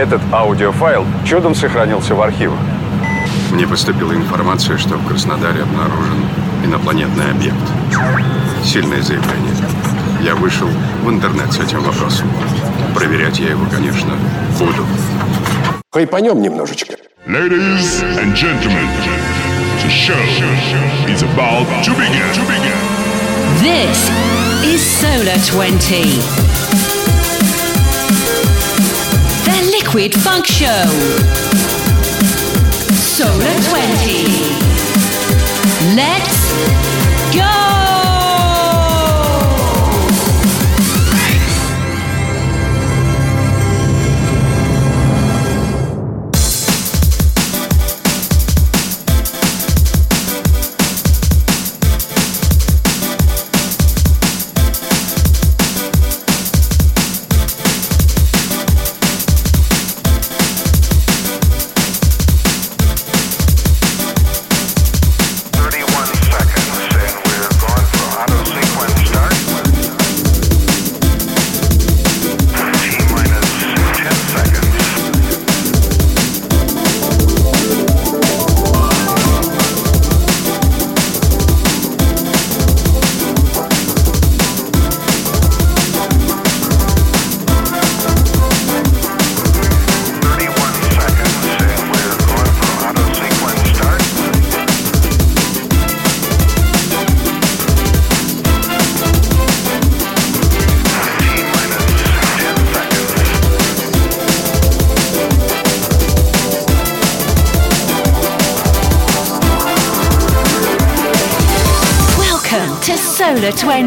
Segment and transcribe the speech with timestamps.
[0.00, 2.58] Этот аудиофайл чудом сохранился в архивах.
[3.52, 6.24] Мне поступила информация, что в Краснодаре обнаружен
[6.64, 7.58] инопланетный объект.
[8.64, 9.54] Сильное заявление.
[10.22, 10.68] Я вышел
[11.04, 12.32] в интернет с этим вопросом.
[12.94, 14.16] Проверять я его, конечно,
[14.58, 14.86] буду.
[15.92, 16.94] Хайпанем немножечко.
[17.26, 18.88] Ladies and gentlemen,
[19.82, 20.16] the show
[21.12, 22.24] is about to begin.
[23.60, 24.08] This
[24.64, 26.49] is Solar 20.
[29.92, 30.84] Liquid Funk Show.
[32.94, 34.24] Solar 20.
[35.96, 36.99] Let's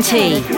[0.02, 0.53] 20.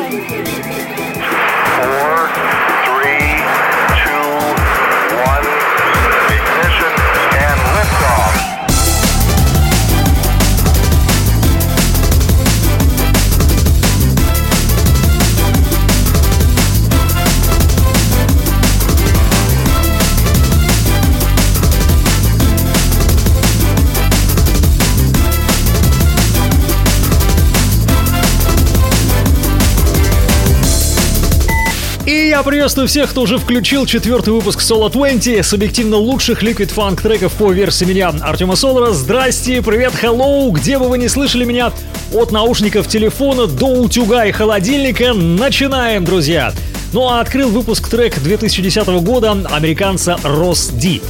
[32.46, 37.34] Приветствую всех, кто уже включил четвертый выпуск Solo 20 с объективно лучших Liquid Funk треков
[37.34, 38.92] по версии меня, Артема Солара.
[38.92, 41.74] Здрасте, привет, hello, где бы вы не слышали меня,
[42.14, 45.14] от наушников телефона до утюга и холодильника.
[45.14, 46.54] Начинаем, друзья!
[46.94, 51.02] Ну а открыл выпуск трек 2010 года американца Рос Ди.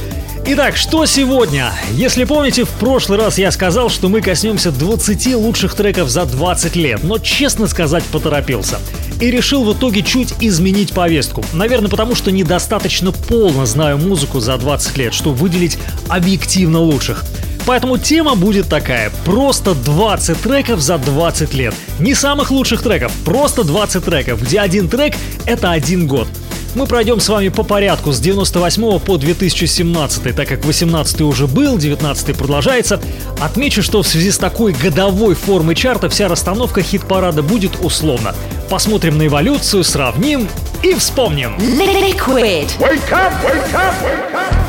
[0.48, 1.72] Итак, что сегодня?
[1.90, 6.76] Если помните, в прошлый раз я сказал, что мы коснемся 20 лучших треков за 20
[6.76, 8.78] лет, но честно сказать поторопился.
[9.20, 11.44] И решил в итоге чуть изменить повестку.
[11.52, 17.24] Наверное, потому что недостаточно полно знаю музыку за 20 лет, чтобы выделить объективно лучших.
[17.66, 19.10] Поэтому тема будет такая.
[19.24, 21.74] Просто 20 треков за 20 лет.
[21.98, 26.28] Не самых лучших треков, просто 20 треков, где один трек— это один год.
[26.76, 31.78] Мы пройдем с вами по порядку с 98 по 2017, так как 18 уже был,
[31.78, 33.00] 19 продолжается.
[33.40, 38.34] Отмечу, что в связи с такой годовой формой чарта вся расстановка хит-парада будет условно.
[38.68, 40.50] Посмотрим на эволюцию, сравним
[40.82, 41.56] и вспомним.
[41.56, 42.68] Liquid.
[42.78, 44.65] Wake up, wake up, wake up.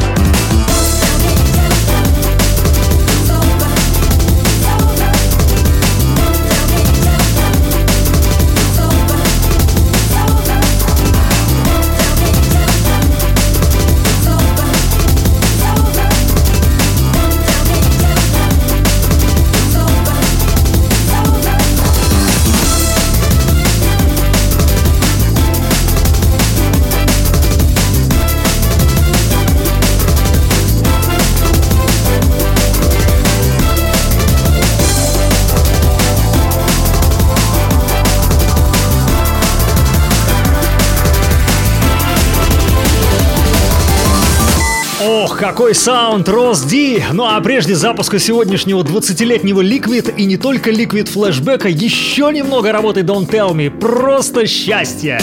[45.38, 47.04] Какой саунд, Рос Ди!
[47.14, 53.02] Ну а прежде запуска сегодняшнего 20-летнего Liquid и не только Liquid флешбека еще немного работы
[53.02, 53.70] Don't Tell Me.
[53.70, 55.20] Просто счастье!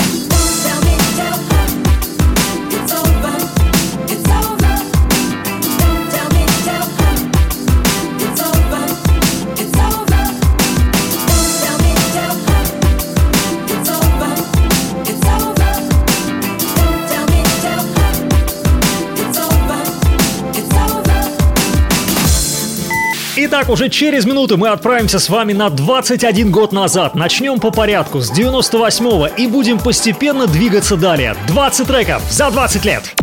[23.56, 27.14] Итак, уже через минуту мы отправимся с вами на 21 год назад.
[27.14, 31.36] Начнем по порядку с 98-го и будем постепенно двигаться далее.
[31.46, 33.14] 20 треков за 20 лет.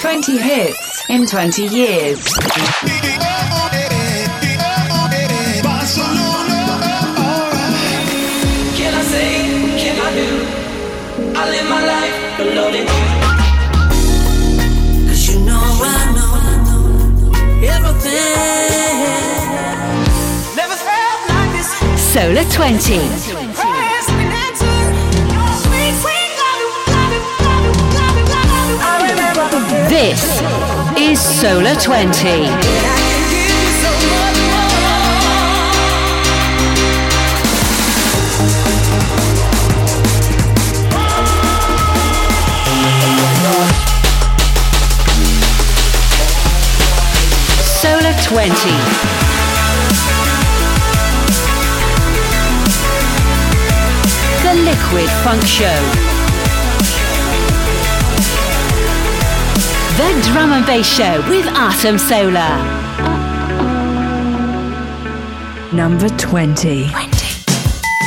[0.00, 0.74] 20 hits
[1.10, 2.20] in 20 years.
[22.12, 22.98] Solar 20.
[29.88, 30.42] This
[30.98, 32.48] is Solar 20.
[47.62, 49.29] Solar 20.
[54.50, 55.80] The Liquid Funk Show.
[59.96, 62.58] The Drum and Bass Show with Atom Solar.
[65.72, 66.90] Number 20.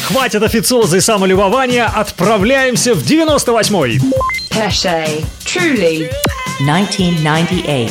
[0.04, 4.02] Хватит официоза и самолюбования, отправляемся в 98-й.
[4.50, 5.24] Pesce.
[5.46, 6.12] Truly.
[6.60, 7.90] 1998.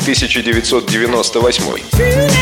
[0.00, 2.41] 1998.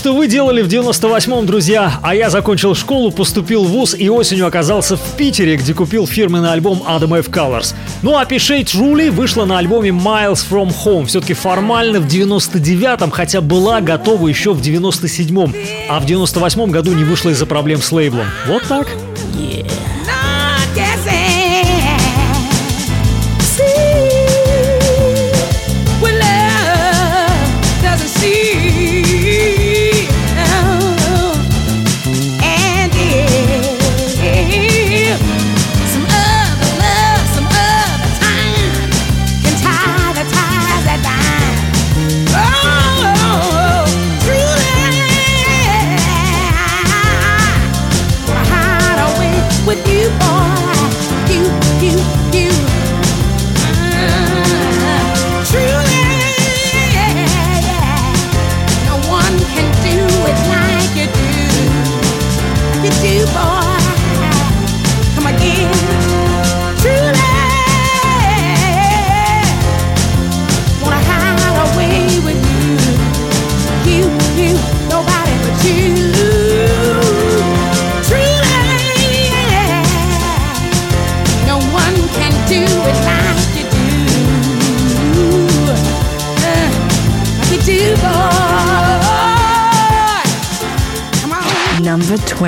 [0.00, 4.46] Что вы делали в 98-м, друзья, а я закончил школу, поступил в ВУЗ и осенью
[4.46, 7.28] оказался в Питере, где купил фирменный альбом Adam F.
[7.28, 7.74] Colors.
[8.00, 13.42] Ну а Пишей Truly вышла на альбоме Miles From Home, все-таки формально в 99-м, хотя
[13.42, 15.54] была готова еще в 97-м,
[15.90, 18.24] а в 98-м году не вышла из-за проблем с лейблом.
[18.46, 18.88] Вот так.
[18.88, 20.19] Not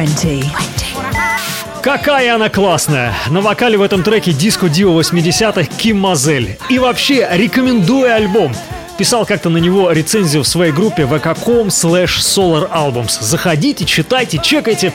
[0.07, 0.45] 20.
[1.81, 3.15] Какая она классная!
[3.31, 6.59] На вокале в этом треке диско дива 80-х Ким Мазель.
[6.69, 8.53] И вообще, рекомендую альбом.
[8.99, 13.19] Писал как-то на него рецензию в своей группе vk.com slash solaralbums.
[13.21, 14.93] Заходите, читайте, чекайте.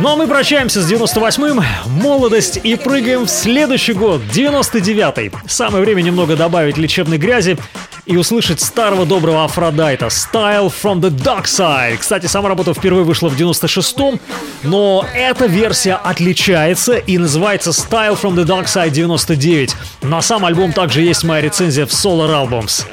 [0.00, 1.62] Ну а мы прощаемся с 98-м,
[2.02, 5.30] молодость и прыгаем в следующий год, 99-й.
[5.46, 7.58] Самое время немного добавить лечебной грязи
[8.06, 11.98] и услышать старого доброго Афродайта «Style from the Dark Side».
[11.98, 14.18] Кстати, сама работа впервые вышла в 96-м,
[14.62, 19.74] но эта версия отличается и называется «Style from the Dark Side 99».
[20.00, 22.86] На сам альбом также есть моя рецензия в Solar Albums.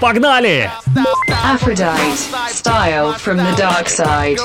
[0.00, 0.70] Погнали!
[1.44, 2.16] Aphrodite.
[2.48, 4.38] Style from the dark side.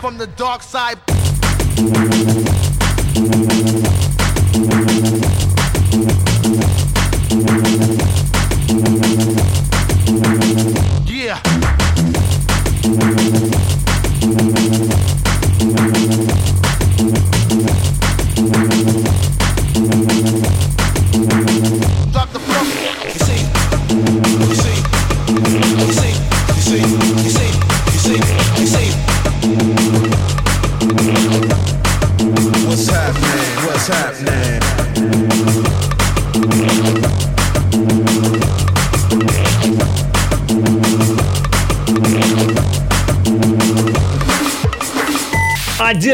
[0.00, 0.98] from the dark side.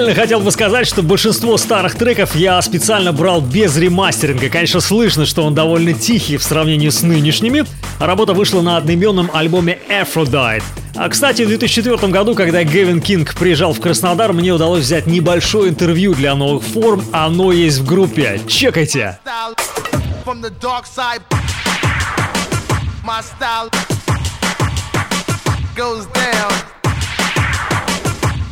[0.09, 4.49] Отдельно хотел бы сказать, что большинство старых треков я специально брал без ремастеринга.
[4.49, 7.67] Конечно, слышно, что он довольно тихий в сравнении с нынешними.
[8.01, 10.63] Работа вышла на одноименном альбоме Aphrodite.
[10.97, 15.69] А, кстати, в 2004 году, когда Гевин Кинг приезжал в Краснодар, мне удалось взять небольшое
[15.69, 17.05] интервью для новых форм.
[17.13, 18.41] Оно есть в группе.
[18.49, 19.19] Чекайте.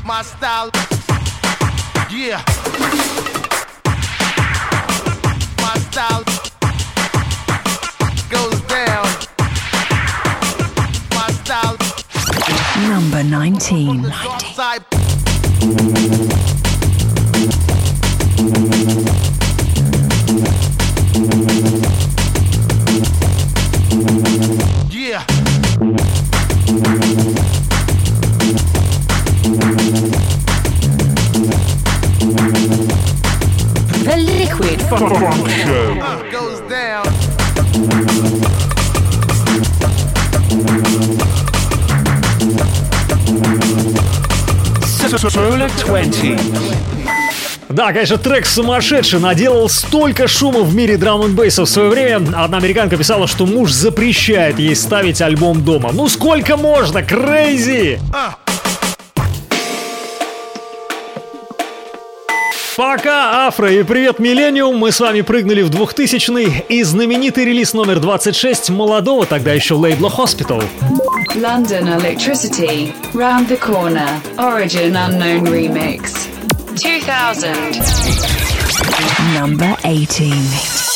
[0.06, 0.95] My style,
[2.10, 2.42] yeah.
[5.58, 6.25] My style
[8.30, 9.06] goes down.
[11.10, 11.76] My style,
[12.88, 14.12] Number 19.
[45.85, 46.40] 20.
[47.69, 52.28] Да, конечно, трек сумасшедший, наделал столько шума в мире драм н бейса в свое время.
[52.35, 55.90] Одна американка писала, что муж запрещает ей ставить альбом дома.
[55.93, 58.00] Ну сколько можно, crazy!
[62.76, 64.76] Пока, Афро, и привет, Миллениум!
[64.76, 70.12] Мы с вами прыгнули в 2000-й и знаменитый релиз номер 26 молодого тогда еще лейбла
[70.14, 70.62] Hospital.
[71.35, 72.92] London Electricity.
[73.14, 74.06] Round the Corner.
[74.37, 76.28] Origin Unknown Remix.
[76.75, 77.54] 2000.
[79.35, 80.87] Number 18.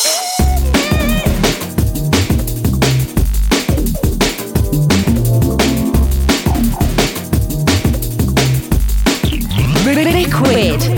[10.30, 10.89] Liquid.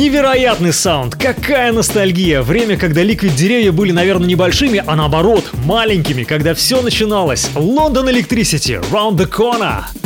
[0.00, 2.40] Невероятный саунд, какая ностальгия.
[2.40, 7.50] Время, когда Liquid деревья были, наверное, небольшими, а наоборот, маленькими, когда все начиналось.
[7.54, 9.99] Лондон Electricity, Round the Corner.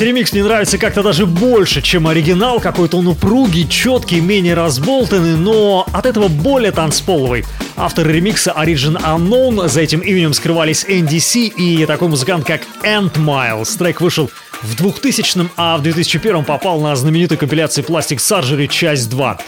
[0.00, 2.58] Кстати, ремикс мне нравится как-то даже больше, чем оригинал.
[2.58, 7.44] Какой-то он упругий, четкий, менее разболтанный, но от этого более танцполовый.
[7.76, 13.76] Авторы ремикса Origin Unknown, за этим именем скрывались NDC и такой музыкант, как Ant Miles.
[13.76, 14.30] Трек вышел
[14.62, 19.38] в 2000 а в 2001 попал на знаменитую компиляцию Plastic Surgery часть 2.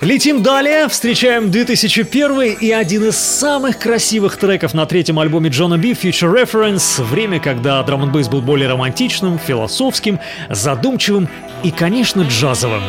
[0.00, 5.92] Летим далее, встречаем 2001 и один из самых красивых треков на третьем альбоме Джона Би
[5.92, 7.02] Future Reference.
[7.02, 10.18] Время, когда драм н был более романтичным, философским,
[10.50, 11.28] задумчивым
[11.62, 12.82] и, конечно, джазовым.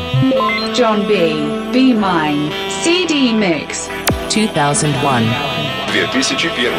[0.74, 1.32] John B.
[1.72, 2.52] Be Mine.
[2.84, 3.90] CD Mix.
[4.30, 4.94] 2001.
[5.94, 6.72] 2001.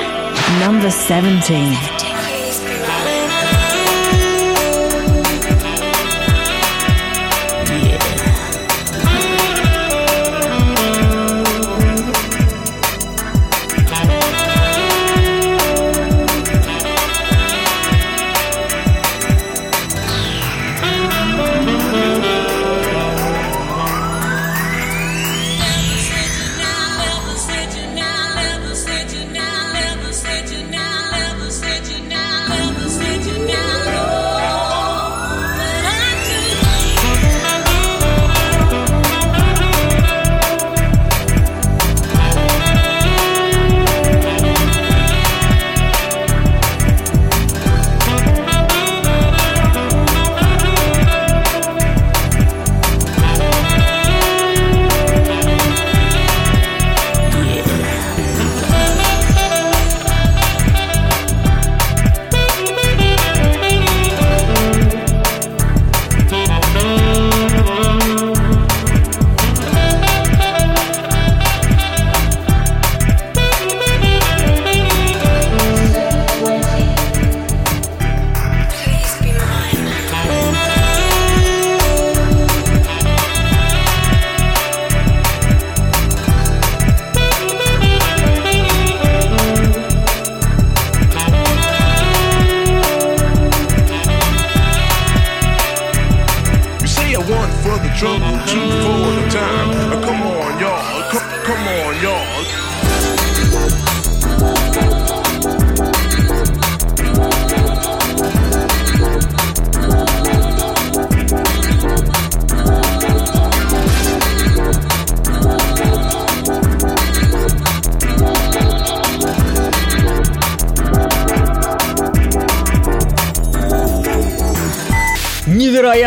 [0.61, 2.06] Number 17.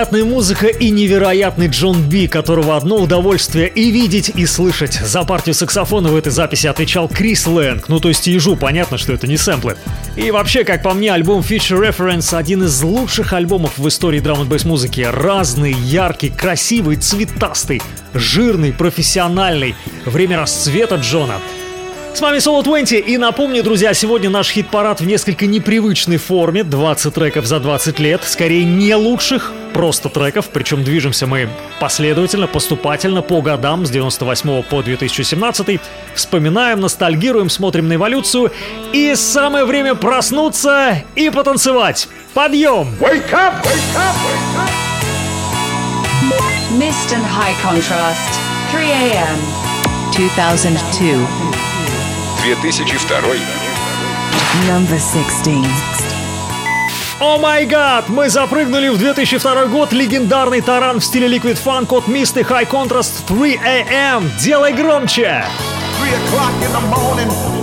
[0.10, 4.94] Невероятная музыка и невероятный Джон Би, которого одно удовольствие и видеть, и слышать.
[4.94, 9.14] За партию саксофона в этой записи отвечал Крис Лэнг, ну то есть ежу, понятно, что
[9.14, 9.78] это не сэмплы.
[10.16, 14.42] И вообще, как по мне, альбом Future Reference один из лучших альбомов в истории драм
[14.42, 15.02] н музыки.
[15.02, 17.80] Разный, яркий, красивый, цветастый,
[18.16, 19.76] жирный, профессиональный.
[20.06, 21.36] Время расцвета Джона.
[22.16, 26.64] С вами Solo 20 и напомню, друзья, сегодня наш хит-парад в несколько непривычной форме.
[26.64, 28.22] 20 треков за 20 лет.
[28.26, 30.50] Скорее не лучших, просто треков.
[30.50, 35.80] Причем движемся мы последовательно, поступательно, по годам с 98 по 2017.
[36.16, 38.52] Вспоминаем, ностальгируем, смотрим на эволюцию.
[38.94, 42.08] И самое время проснуться и потанцевать.
[42.34, 42.96] Подъем!
[43.00, 43.54] Wake up!
[43.64, 44.16] Wake up!
[44.26, 44.70] Wake up!
[46.78, 48.40] Mist and High Contrast.
[48.72, 49.38] 3 a.m.
[50.16, 51.28] 2002.
[52.44, 53.36] 2002.
[54.68, 55.99] Number 16.
[57.20, 58.08] О май гад!
[58.08, 59.92] Мы запрыгнули в 2002 год.
[59.92, 64.32] Легендарный таран в стиле Liquid Funk от Misty High Contrast 3 AM.
[64.40, 65.44] Делай громче!
[66.02, 67.59] 3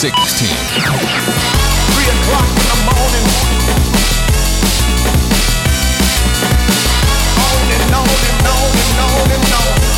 [0.00, 0.48] 16.
[0.48, 3.26] Three o'clock in the morning.
[7.36, 9.89] On and on and on and on and on.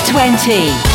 [0.00, 0.87] 20.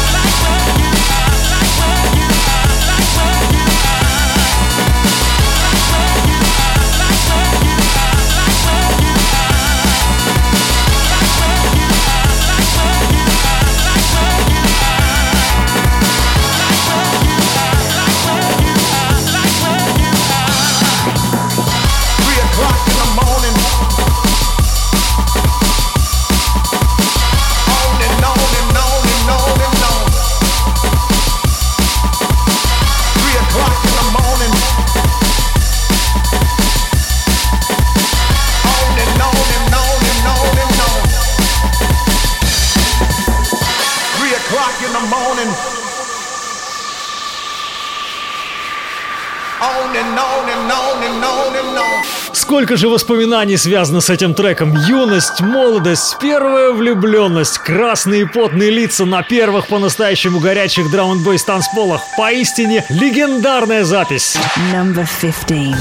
[52.73, 54.75] Сколько же воспоминаний связано с этим треком.
[54.75, 62.01] Юность, молодость, первая влюбленность, красные потные лица на первых по-настоящему горячих драм н танцполах.
[62.17, 64.35] Поистине легендарная запись.
[64.73, 65.75] Number 15.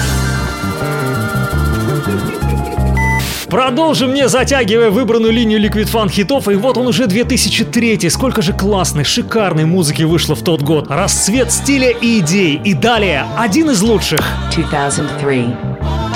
[3.48, 8.52] Продолжим мне, затягивая выбранную линию Liquid Fun хитов, и вот он уже 2003 Сколько же
[8.52, 10.90] классной, шикарной музыки вышло в тот год.
[10.90, 12.60] Расцвет стиля и идей.
[12.62, 14.20] И далее, один из лучших.
[14.54, 15.71] 2003.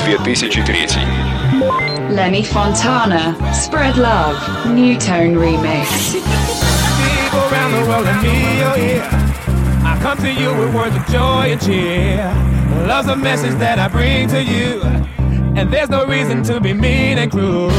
[0.07, 1.03] 2003.
[2.15, 4.37] Lenny Fontana, Spread Love,
[4.73, 6.13] New Tone Remix.
[6.15, 9.83] People around the world and me, oh yeah.
[9.85, 12.33] I come to you with words of joy and cheer.
[12.87, 14.81] Love's a message that I bring to you.
[15.59, 17.71] And there's no reason to be mean and cruel.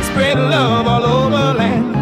[0.00, 1.94] Spread love all over land.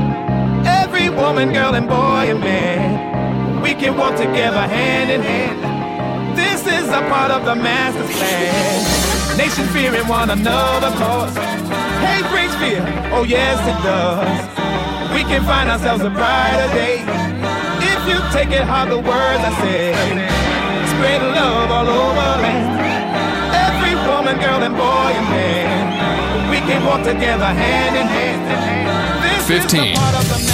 [0.67, 3.61] Every woman, girl, and boy and man.
[3.61, 5.61] We can walk together hand in hand.
[6.35, 9.04] This is a part of the master's plan.
[9.37, 11.35] Nation fearing one another cause.
[12.07, 14.55] Hate brings fear, oh yes it does.
[15.13, 17.03] We can find ourselves a brighter day.
[17.83, 19.93] If you take it hard, the words I say.
[20.95, 22.79] Spread love all over land.
[23.67, 26.51] Every woman, girl, and boy and man.
[26.51, 28.43] We can walk together hand in hand.
[29.23, 30.54] This is the 15.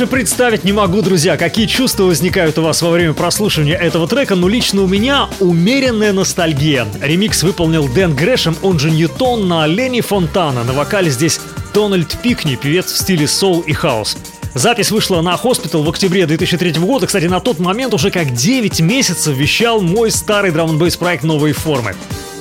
[0.00, 4.34] Даже представить не могу, друзья, какие чувства возникают у вас во время прослушивания этого трека,
[4.34, 6.86] но лично у меня умеренная ностальгия.
[7.02, 10.64] Ремикс выполнил Дэн Грэшем, он же Ньютон, на Лени Фонтана.
[10.64, 11.38] На вокале здесь
[11.74, 14.16] Дональд Пикни, певец в стиле соул и хаус.
[14.54, 17.06] Запись вышла на Hospital в октябре 2003 года.
[17.06, 21.52] Кстати, на тот момент уже как 9 месяцев вещал мой старый драм н проект «Новые
[21.52, 21.94] формы».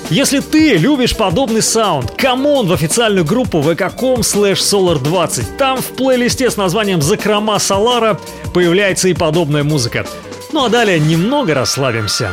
[0.09, 5.57] Если ты любишь подобный саунд, come on в официальную группу vk.com slash solar20.
[5.57, 8.19] Там в плейлисте с названием «Закрома Солара»
[8.51, 10.07] появляется и подобная музыка.
[10.51, 12.31] Ну а далее немного расслабимся.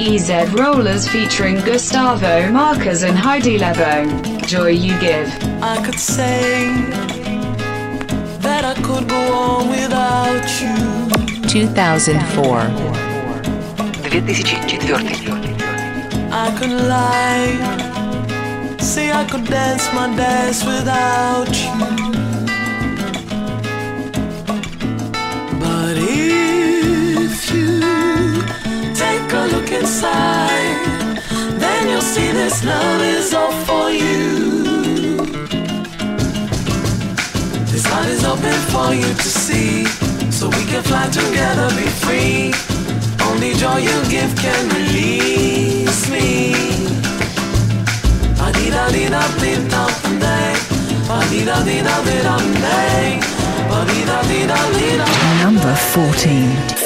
[0.00, 4.04] EZ Rollers featuring Gustavo Marquez and Heidi Lebo.
[4.46, 5.28] Joy You Give.
[5.62, 7.15] I could say
[8.68, 10.74] I could go on without you.
[11.48, 12.66] 2004.
[14.10, 14.96] 2004.
[16.32, 17.54] I could lie,
[18.80, 21.78] say I could dance my dance without you.
[25.62, 27.80] But if you
[29.02, 31.20] take a look inside,
[31.60, 34.35] then you'll see this love is all for you.
[38.72, 39.84] For you to see,
[40.30, 42.52] so we can fly together, be free.
[43.28, 46.52] Only joy you give can release me.
[50.20, 50.54] Day.
[52.64, 53.20] Day.
[55.42, 56.85] Number 14.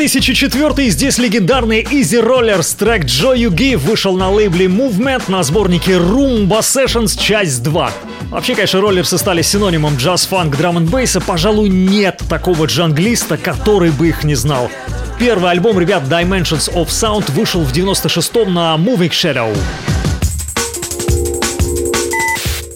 [0.00, 5.92] 2004 здесь легендарный Easy Rollers трек Joy You Give вышел на лейбле Movement на сборнике
[5.92, 7.92] Roomba Sessions часть 2.
[8.30, 14.08] Вообще, конечно, роллерсы стали синонимом джаз-фанк драм н бейса Пожалуй, нет такого джанглиста, который бы
[14.08, 14.70] их не знал.
[15.18, 19.54] Первый альбом ребят Dimensions of Sound вышел в 96-м на Moving Shadow.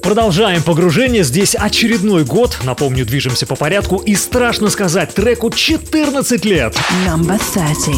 [0.04, 1.24] Продолжаем погружение.
[1.24, 2.58] Здесь очередной год.
[2.62, 3.96] Напомню, движемся по порядку.
[3.96, 6.76] И страшно сказать, треку 14 лет.
[7.06, 7.94] Number 13.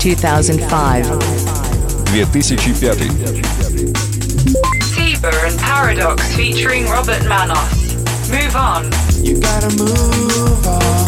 [0.00, 1.06] 2005.
[2.12, 2.96] 2005.
[4.94, 7.58] Fever and Paradox featuring Robert Manos.
[8.30, 8.88] Move on.
[9.20, 10.99] You gotta move on.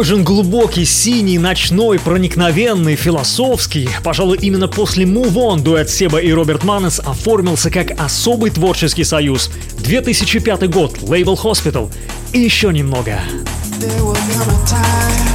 [0.00, 3.86] Какой же он глубокий, синий, ночной, проникновенный, философский.
[4.02, 9.50] Пожалуй, именно после Move On дуэт Себа и Роберт Маннес оформился как особый творческий союз.
[9.80, 11.92] 2005 год, лейбл Hospital.
[12.32, 13.20] И еще немного.
[13.78, 15.29] There will come time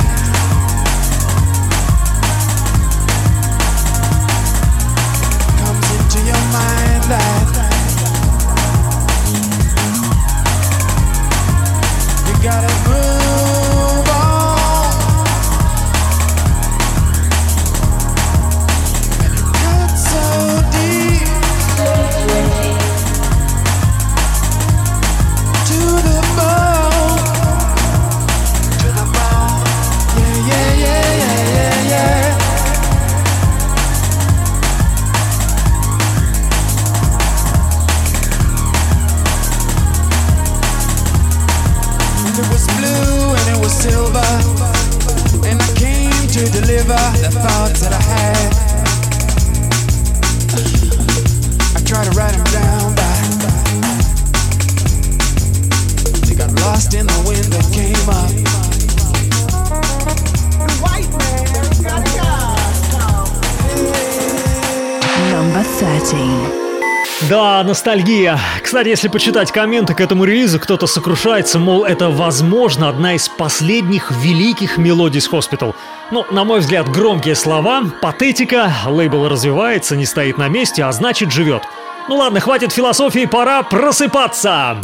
[67.95, 68.38] ностальгия.
[68.62, 74.12] Кстати, если почитать комменты к этому релизу, кто-то сокрушается, мол, это, возможно, одна из последних
[74.12, 75.73] великих мелодий с Hospital.
[76.12, 81.31] Ну, на мой взгляд, громкие слова, патетика, лейбл развивается, не стоит на месте, а значит
[81.31, 81.63] живет.
[82.10, 84.77] Ну ладно, хватит философии, пора просыпаться!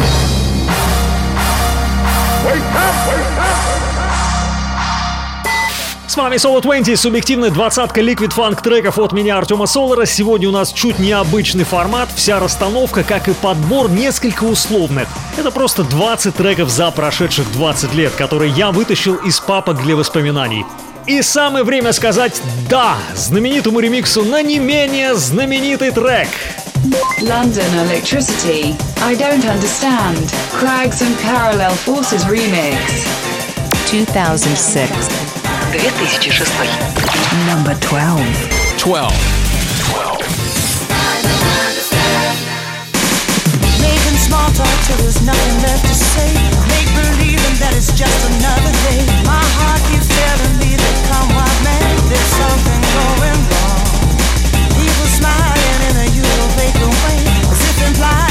[6.11, 10.05] С вами Solo 20, субъективная двадцатка Liquid Funk треков от меня, Артема Солара.
[10.05, 15.07] Сегодня у нас чуть необычный формат, вся расстановка, как и подбор, несколько условная.
[15.37, 20.65] Это просто 20 треков за прошедших 20 лет, которые я вытащил из папок для воспоминаний.
[21.07, 26.27] И самое время сказать «да» знаменитому ремиксу на не менее знаменитый трек.
[27.21, 28.75] London Electricity.
[29.01, 30.29] I don't understand.
[30.59, 32.75] Crags and Parallel Forces remix.
[33.89, 35.30] 2006.
[35.71, 36.51] 2006.
[37.47, 38.19] Number 12.
[38.75, 39.07] 12.
[43.79, 46.27] Making small talk till there's nothing left to say.
[46.67, 48.99] Make believing that it's just another day.
[49.23, 53.79] My heart keeps telling me that come what may, there's something going wrong.
[54.75, 58.30] People smiling in a usual vacant way, as if implying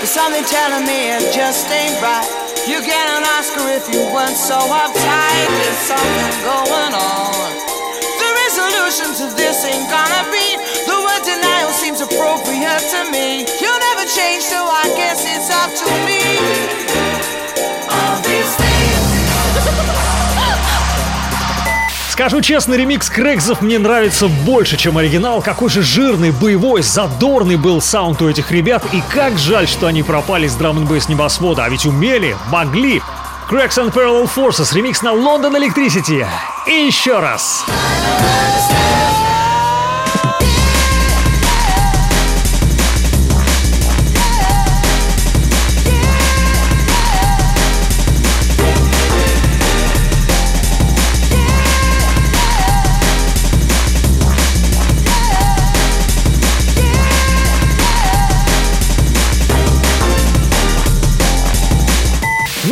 [0.00, 2.57] But something telling me it just ain't right.
[2.68, 5.48] You get an Oscar if you weren't so uptight.
[5.56, 7.48] There's something going on.
[8.20, 13.48] The resolution to this ain't gonna be the word denial seems appropriate to me.
[13.58, 16.87] You'll never change, so I guess it's up to me.
[22.18, 25.40] Скажу честно, ремикс Крэгзов мне нравится больше, чем оригинал.
[25.40, 28.84] Какой же жирный, боевой, задорный был саунд у этих ребят.
[28.92, 31.62] И как жаль, что они пропали с драм н небосвода.
[31.62, 33.00] А ведь умели, могли.
[33.48, 36.26] Cracks and Parallel Forces, ремикс на London Electricity.
[36.66, 37.64] И еще раз.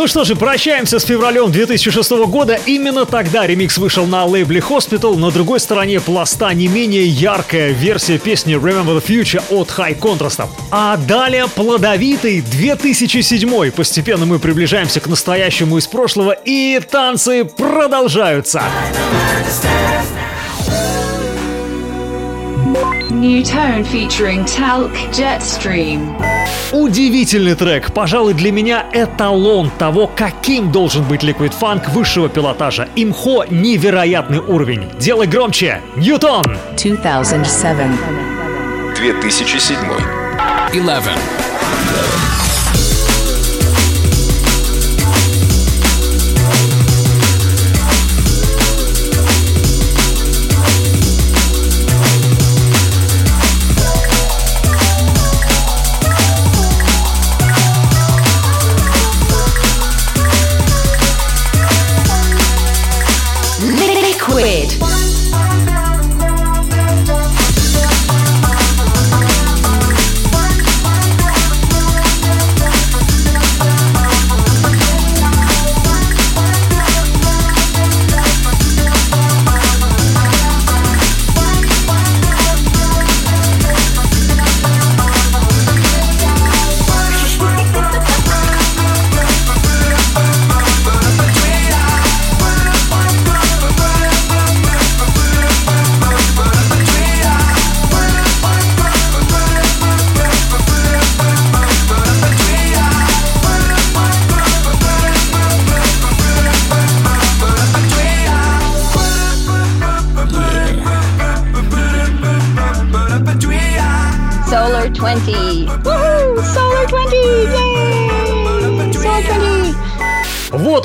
[0.07, 2.59] Что же, прощаемся с февралем 2006 года.
[2.64, 5.16] Именно тогда ремикс вышел на лейбле Hospital.
[5.16, 10.49] На другой стороне пласта не менее яркая версия песни Remember the Future от High Contrast.
[10.71, 13.73] А далее плодовитый 2007.
[13.73, 18.62] Постепенно мы приближаемся к настоящему из прошлого, и танцы продолжаются.
[23.11, 26.36] New Tone featuring Talc Jetstream.
[26.72, 32.88] Удивительный трек, пожалуй, для меня эталон того, каким должен быть Liquid Funk высшего пилотажа.
[32.96, 34.90] Имхо невероятный уровень.
[34.98, 35.80] Делай громче.
[35.96, 36.44] Ньютон.
[36.76, 37.96] 2007.
[38.96, 39.76] 2007.
[40.72, 41.12] 11.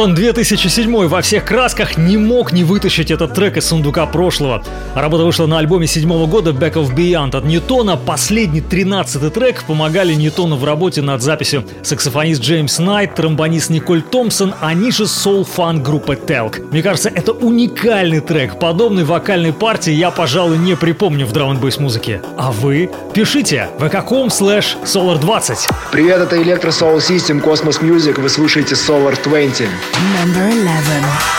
[0.02, 4.64] Он, 2007 во всех красках не мог не вытащить этот трек из сундука прошлого.
[4.96, 7.98] Работа вышла на альбоме седьмого года Back of Beyond от Ньютона.
[7.98, 14.56] Последний 13 трек помогали Ньютону в работе над записью саксофонист Джеймс Найт, тромбонист Николь Томпсон,
[14.60, 16.72] они же соул-фанк группы Telk.
[16.72, 18.58] Мне кажется, это уникальный трек.
[18.58, 22.24] Подобной вокальной партии я, пожалуй, не припомню в драм н музыке.
[22.40, 22.90] А вы?
[23.14, 25.70] Пишите vk.com slash solar20.
[25.92, 28.20] Привет, это Electro Soul System Cosmos Music.
[28.20, 29.68] Вы слушаете Solar 20.
[30.00, 31.31] Number 11.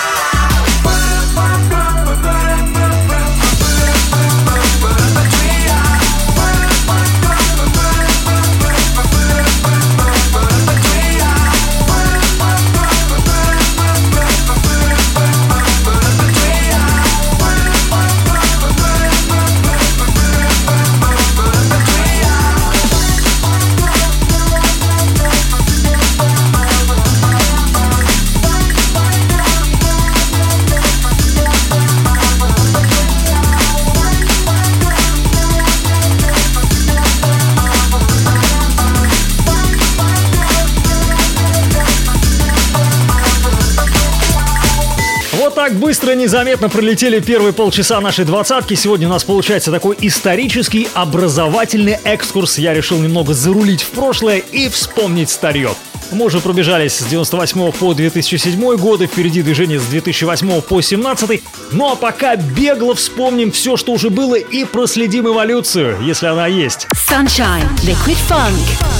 [46.12, 48.74] Быстро, незаметно пролетели первые полчаса нашей двадцатки.
[48.74, 52.58] Сегодня у нас получается такой исторический образовательный экскурс.
[52.58, 55.70] Я решил немного зарулить в прошлое и вспомнить старье.
[56.12, 61.42] Мы уже пробежались с 98 по 2007 годы, впереди движение с 2008 по 17.
[61.72, 66.86] Ну а пока бегло вспомним все, что уже было и проследим эволюцию, если она есть.
[67.08, 68.92] Sunshine, Liquid Funk.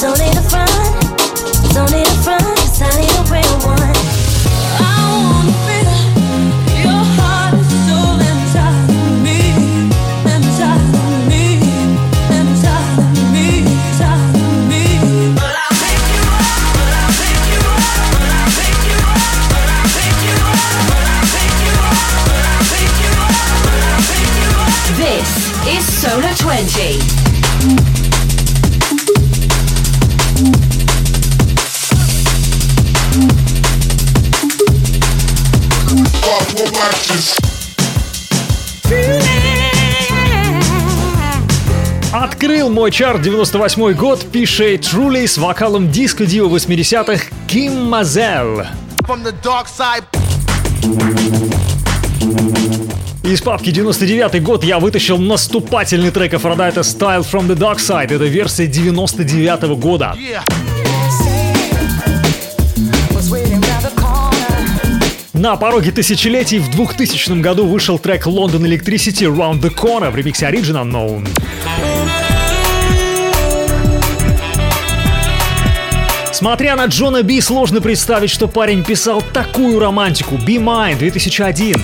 [0.00, 1.99] Don't the front.
[42.40, 48.62] Открыл мой чарт 98 год Peshay Truly с вокалом диско дива 80-х Ким Мазел.
[53.24, 58.14] Из папки 99 год я вытащил наступательный трек Афродайта Style from the Dark Side.
[58.14, 60.16] Это версия 99 года.
[65.34, 70.46] На пороге тысячелетий в 2000 году вышел трек London Electricity Round the Corner в ремиксе
[70.46, 71.28] Origin Unknown.
[76.40, 80.36] Смотря на Джона Би, сложно представить, что парень писал такую романтику.
[80.36, 81.76] Be Mine 2001.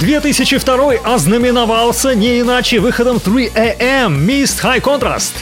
[0.00, 5.34] 2002 ознаменовался не иначе выходом 3AM Mist High Contrast.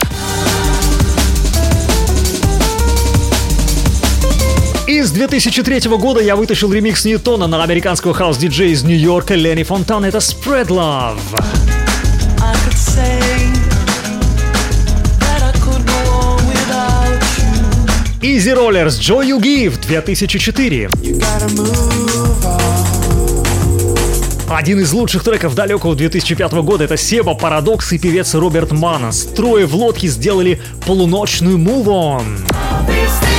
[4.86, 10.04] Из 2003 года я вытащил ремикс Ньютона на американского хаус-диджея из Нью-Йорка Ленни Фонтана.
[10.04, 11.69] Это Spread Love.
[18.22, 20.88] Easy Rollers Joy You Give 2004.
[21.18, 22.70] Gotta move on.
[24.50, 29.26] Один из лучших треков далекого 2005 года это Себа, Парадокс и певец Роберт Манос.
[29.36, 33.29] Трое в лодке сделали полуночную Move On.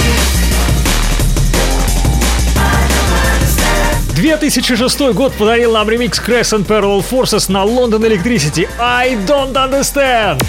[4.22, 10.39] 2006 год подарил нам ремикс Crescent Parallel Forces на London Electricity I Don't Understand.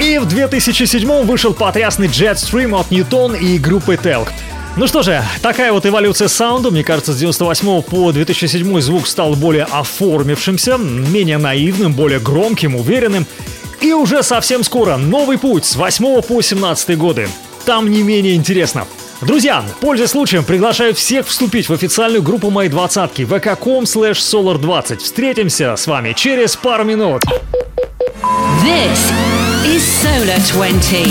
[0.00, 4.30] И в 2007 вышел потрясный Jetstream от Newton и группы Telk.
[4.76, 6.72] Ну что же, такая вот эволюция саунда.
[6.72, 13.24] Мне кажется, с 98 по 2007 звук стал более оформившимся, менее наивным, более громким, уверенным.
[13.80, 17.28] И уже совсем скоро новый путь с 8 по 17 годы.
[17.64, 18.86] Там не менее интересно.
[19.20, 24.96] Друзья, пользуясь случаем, приглашаю всех вступить в официальную группу моей двадцатки vk.com slash solar20.
[24.98, 27.22] Встретимся с вами через пару минут.
[28.64, 28.98] This
[29.64, 31.06] is Solar 20.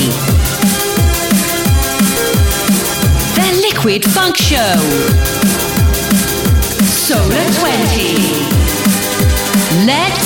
[3.36, 4.78] The Liquid Funk Show.
[7.08, 8.62] Solar 20.
[9.86, 10.21] Let's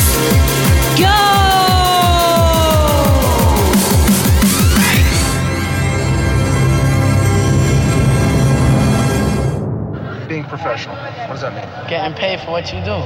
[10.57, 10.95] professional.
[10.95, 11.89] What does that mean?
[11.89, 12.97] Getting paid for what you do.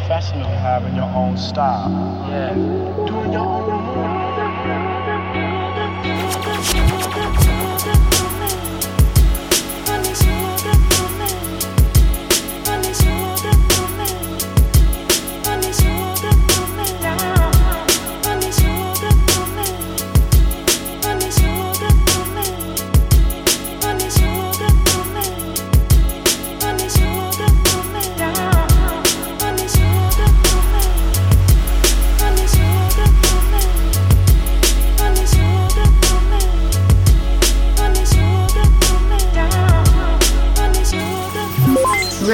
[0.00, 0.48] Professional.
[0.48, 1.90] Having your own style.
[2.28, 2.54] Yeah.
[2.54, 4.07] Doing your own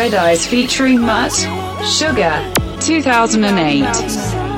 [0.05, 1.33] Red Eyes featuring Mutt,
[1.83, 3.87] Sugar, 2008.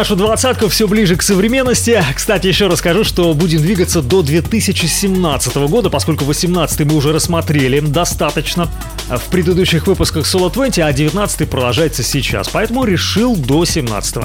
[0.00, 2.02] Нашу двадцатку все ближе к современности.
[2.14, 8.70] Кстати, еще расскажу, что будем двигаться до 2017 года, поскольку 18 мы уже рассмотрели достаточно
[9.10, 12.48] в предыдущих выпусках Solo 20, а 19 продолжается сейчас.
[12.48, 14.16] Поэтому решил до 17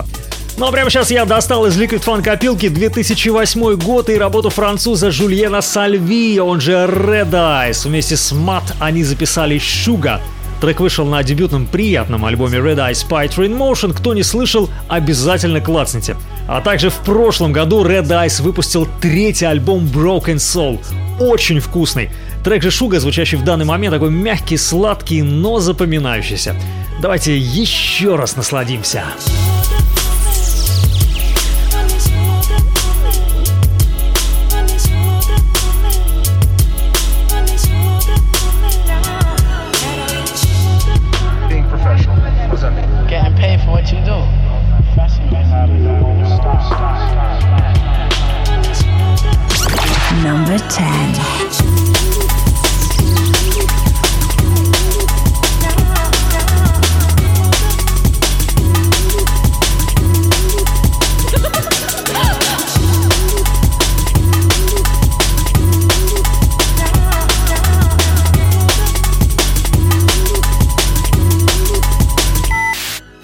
[0.57, 5.11] ну а прямо сейчас я достал из Liquid Fun копилки 2008 год и работу француза
[5.11, 7.85] Жульена Сальви, он же Red Eyes.
[7.85, 10.21] Вместе с Мат они записали Sugar.
[10.65, 13.93] Трек вышел на дебютном приятном альбоме Red Eye Spite in Motion.
[13.93, 16.17] Кто не слышал, обязательно клацните.
[16.47, 20.83] А также в прошлом году Red Eyes выпустил третий альбом Broken Soul.
[21.19, 22.09] Очень вкусный.
[22.43, 26.55] Трек же Шуга, звучащий в данный момент, такой мягкий, сладкий, но запоминающийся.
[26.99, 29.03] Давайте еще раз насладимся.
[50.57, 51.24] 10.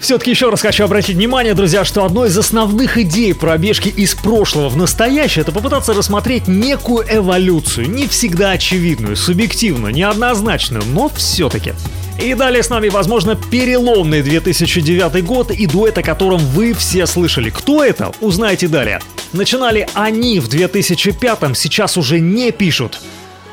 [0.02, 4.68] Все-таки еще раз хочу обратить внимание, друзья, что одной из основных идей пробежки из прошлого
[4.68, 11.74] в настоящее это попытаться рассмотреть некую эволюцию, не всегда очевидную, субъективную, неоднозначную, но все-таки.
[12.20, 17.50] И далее с нами, возможно, переломный 2009 год и дуэт, о котором вы все слышали.
[17.50, 18.10] Кто это?
[18.20, 19.00] Узнаете далее.
[19.32, 23.00] Начинали они в 2005 сейчас уже не пишут.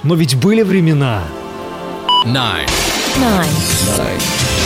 [0.02, 1.22] Но ведь были времена.
[2.26, 2.68] Nine.
[3.18, 4.59] Nine.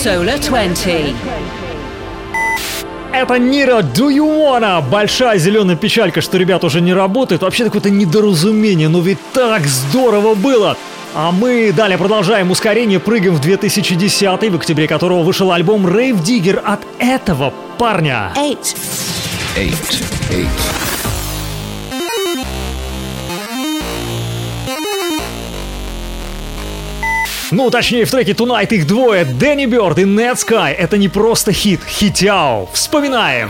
[0.10, 1.16] Solar 20.
[3.14, 4.82] Это Нира Do You Wanna?
[4.90, 7.44] Большая зеленая печалька, что ребята уже не работают.
[7.44, 10.76] Вообще какое-то недоразумение, но ведь так здорово было!
[11.14, 16.58] А мы далее продолжаем ускорение, прыгаем в 2010 в октябре которого вышел альбом Rave Digger
[16.58, 18.32] от этого парня.
[18.36, 18.76] Eight.
[19.56, 20.04] Eight.
[20.32, 20.89] Eight.
[27.52, 30.72] Ну, точнее, в треке Tonight их двое, Дэнни Бёрд и Ned Sky.
[30.72, 32.68] Это не просто хит, хитяо.
[32.74, 33.50] Вспоминаем.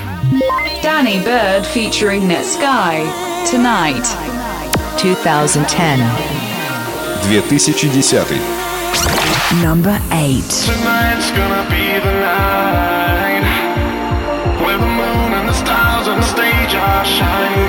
[0.81, 3.05] Danny Bird featuring Net Sky.
[3.51, 4.07] Tonight.
[5.01, 5.99] 2010.
[7.29, 8.25] 2010.
[9.61, 10.43] Number 8.
[10.65, 13.43] Tonight's gonna be the night
[14.63, 17.68] where the moon and the stars on the stage are shining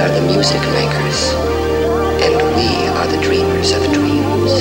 [0.00, 1.34] are the music makers,
[2.24, 4.52] and we are the dreamers of dreams.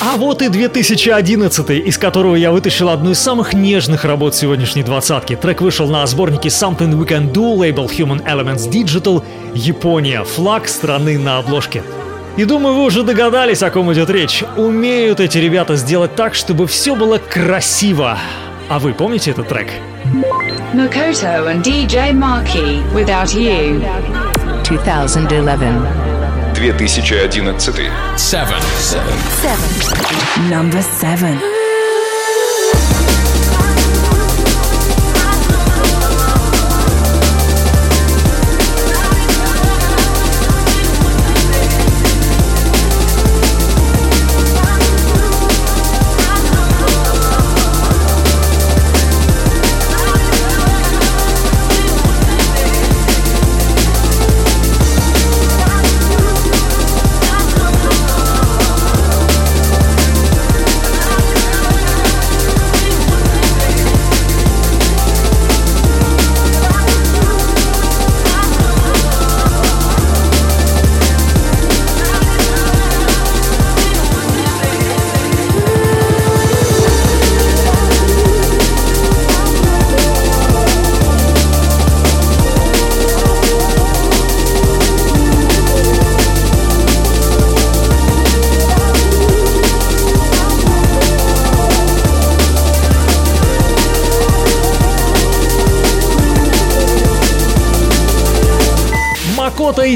[0.00, 5.36] А вот и 2011, из которого я вытащил одну из самых нежных работ сегодняшней двадцатки.
[5.36, 9.22] Трек вышел на сборнике Something We Can Do, лейбл Human Elements Digital,
[9.52, 11.82] Япония, флаг страны на обложке.
[12.38, 14.42] И думаю, вы уже догадались, о ком идет речь.
[14.56, 18.16] Умеют эти ребята сделать так, чтобы все было красиво.
[18.70, 19.68] А вы помните этот трек?
[20.72, 23.80] Makoto and DJ Markey, Without You.
[24.64, 26.54] 2011.
[28.18, 28.18] 2011.
[28.18, 30.50] Seven.
[30.50, 31.55] Number 7.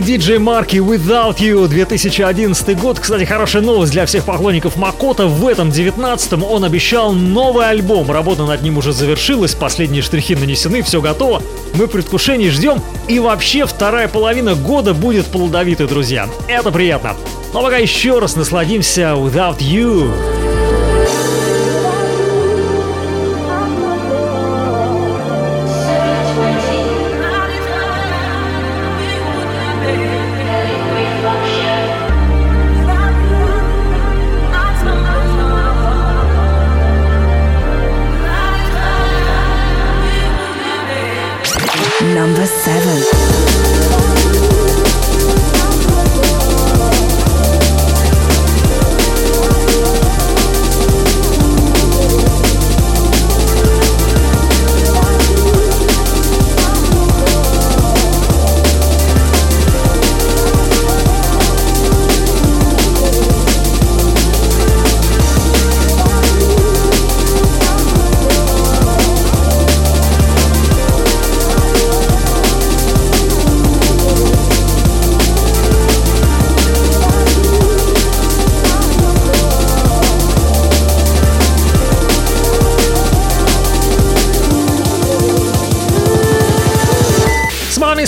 [0.01, 2.99] И диджей Марки Without You 2011 год.
[2.99, 5.27] Кстати, хорошая новость для всех поклонников Макота.
[5.27, 8.11] В этом 19-м он обещал новый альбом.
[8.11, 11.43] Работа над ним уже завершилась, последние штрихи нанесены, все готово.
[11.75, 12.83] Мы в предвкушении ждем.
[13.09, 16.29] И вообще вторая половина года будет плодовитой, друзья.
[16.49, 17.15] Это приятно.
[17.53, 20.40] Но пока еще раз насладимся Without You.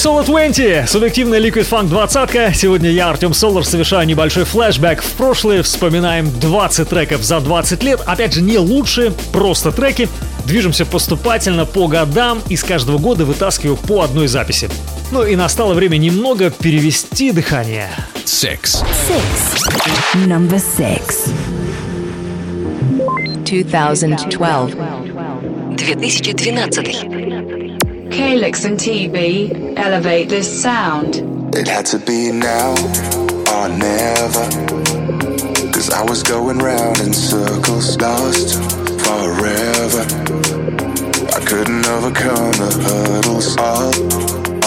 [0.03, 5.01] С вами Solo 20, субъективная Liquid Funk 20 Сегодня я, Артем Солар, совершаю небольшой флешбэк
[5.01, 5.63] в прошлое.
[5.63, 8.01] Вспоминаем 20 треков за 20 лет.
[8.05, 10.09] Опять же, не лучшие, просто треки.
[10.45, 14.69] Движемся поступательно по годам и с каждого года вытаскиваю по одной записи.
[15.13, 17.89] Ну и настало время немного перевести дыхание.
[18.25, 18.85] Six.
[19.07, 19.63] Six.
[20.27, 21.29] Number 6.
[23.45, 24.77] 2012.
[25.77, 27.42] 2012.
[28.13, 31.17] Calyx and TB elevate this sound.
[31.55, 32.73] It had to be now
[33.57, 34.45] or never.
[35.73, 38.61] Cause I was going round in circles, lost
[39.01, 40.05] forever.
[41.33, 43.95] I couldn't overcome the hurdles, all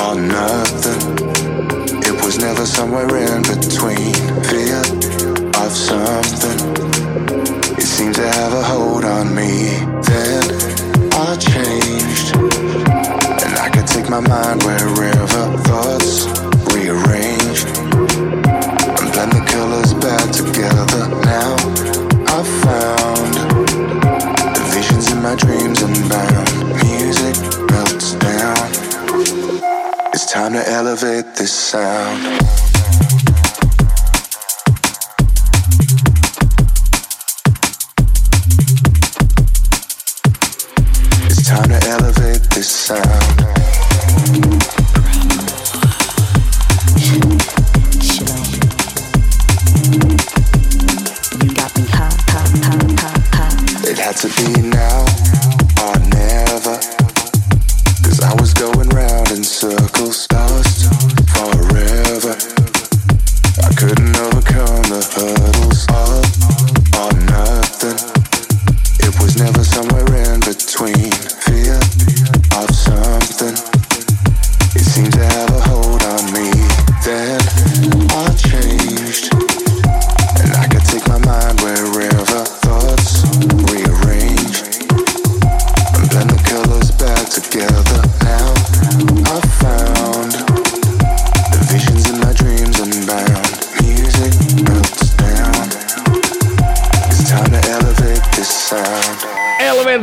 [0.05, 1.01] or nothing.
[2.01, 4.13] It was never somewhere in between.
[4.49, 4.81] Fear
[5.61, 6.59] of something.
[7.77, 9.69] It seemed to have a hold on me.
[10.01, 12.44] Then I changed.
[13.95, 16.27] Take my mind wherever thoughts
[16.73, 21.07] rearrange and blend the colors back together.
[21.23, 21.55] Now
[22.27, 23.33] I found
[24.53, 26.49] the visions in my dreams unbound.
[26.83, 27.37] Music
[27.71, 28.57] melts down.
[30.13, 32.74] It's time to elevate this sound.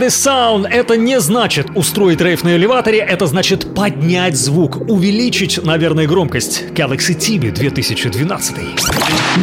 [0.02, 6.08] This sound– это не значит устроить рейв на элеваторе, это значит поднять звук, увеличить, наверное,
[6.08, 6.64] громкость.
[6.74, 8.56] Galaxy TV 2012.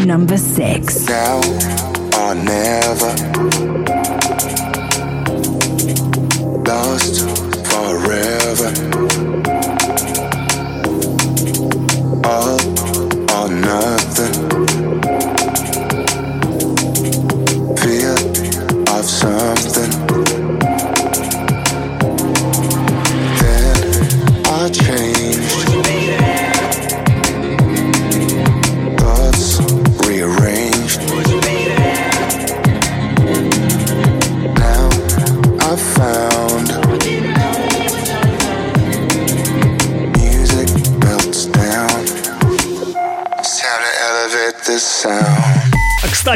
[0.03, 1.07] Number 6.
[1.07, 1.39] Now
[2.12, 3.16] or never.
[6.66, 7.22] Lost
[7.64, 9.09] forever.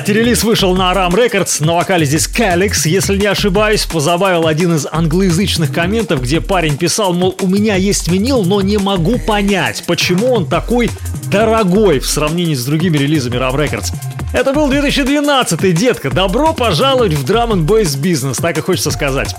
[0.04, 4.76] Кстати, релиз вышел на Aram Records, на вокале здесь Calyx, если не ошибаюсь, позабавил один
[4.76, 9.86] из англоязычных комментов, где парень писал, мол, у меня есть винил, но не могу понять,
[9.88, 10.90] почему он такой
[11.32, 13.94] дорогой в сравнении с другими релизами Aram Records.
[14.34, 19.34] Это был 2012 детка, добро пожаловать в драм н бизнес, так и хочется сказать.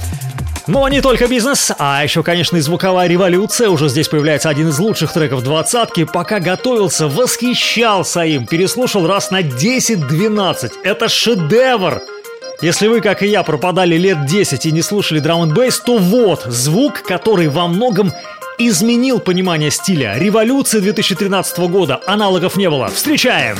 [0.66, 3.68] Но не только бизнес, а еще, конечно, и звуковая революция.
[3.68, 6.04] Уже здесь появляется один из лучших треков двадцатки.
[6.04, 8.46] Пока готовился, восхищался им.
[8.46, 10.72] Переслушал раз на 10-12.
[10.82, 12.00] Это шедевр!
[12.62, 15.98] Если вы, как и я, пропадали лет 10 и не слушали драм н бейс, то
[15.98, 18.12] вот, звук, который во многом
[18.56, 20.16] изменил понимание стиля.
[20.16, 22.00] Революция 2013 года.
[22.06, 22.88] Аналогов не было.
[22.88, 23.58] Встречаем!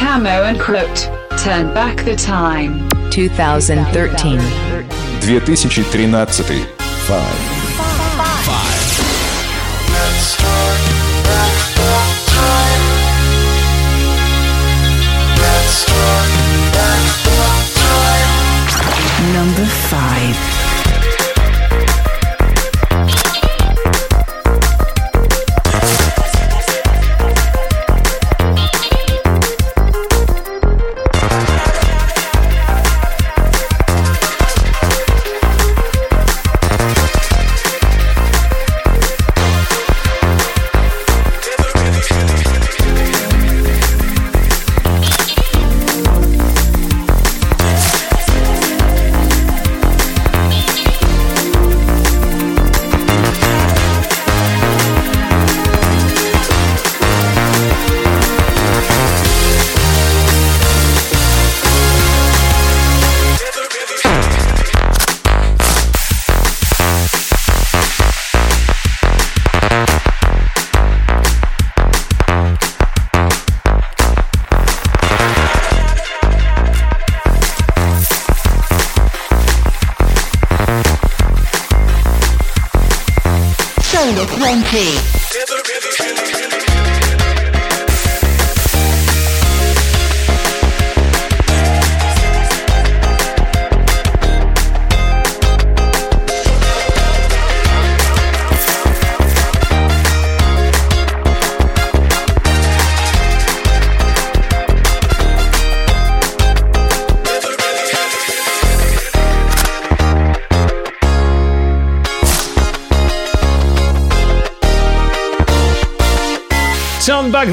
[0.00, 1.08] Camo and Crooked.
[1.36, 2.88] Turn back the time.
[3.10, 4.69] 2013.
[5.20, 6.66] 2013.
[7.06, 7.59] Five.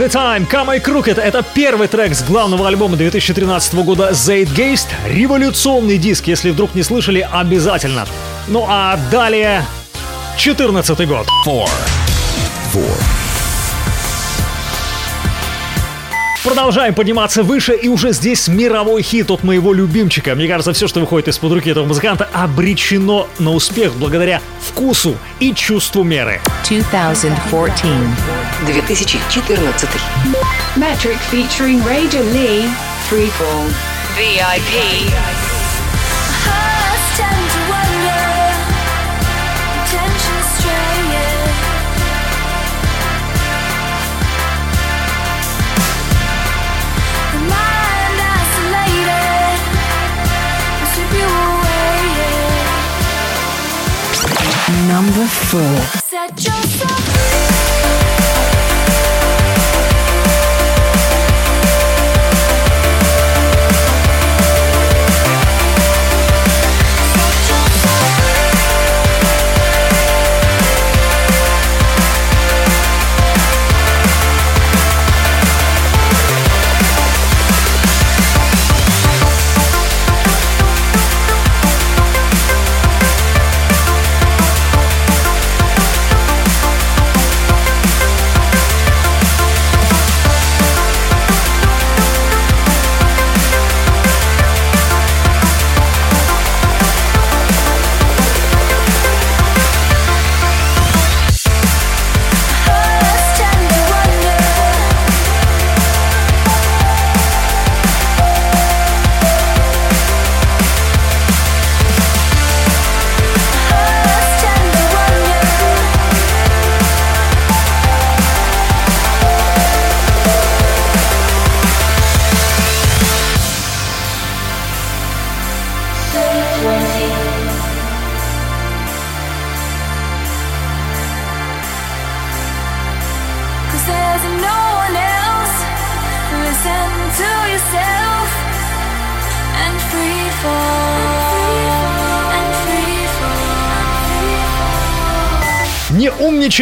[0.07, 1.17] The Time, Камай Крукет.
[1.17, 4.87] Это первый трек с главного альбома 2013 года Zeitgeist.
[5.05, 8.05] Революционный диск, если вдруг не слышали, обязательно.
[8.47, 9.65] Ну а далее
[10.37, 11.27] 14 год.
[11.45, 11.69] Four.
[12.73, 12.97] Four.
[16.45, 20.35] Продолжаем подниматься выше, и уже здесь мировой хит от моего любимчика.
[20.35, 25.53] Мне кажется, все, что выходит из-под руки этого музыканта, обречено на успех благодаря вкусу и
[25.53, 26.39] чувству меры.
[26.69, 27.33] 2014.
[28.65, 30.79] 2014.
[30.79, 32.67] Metric featuring Raja Lee,
[33.07, 33.67] Freefall.
[34.15, 35.11] VIP.
[36.43, 37.47] Hearts tend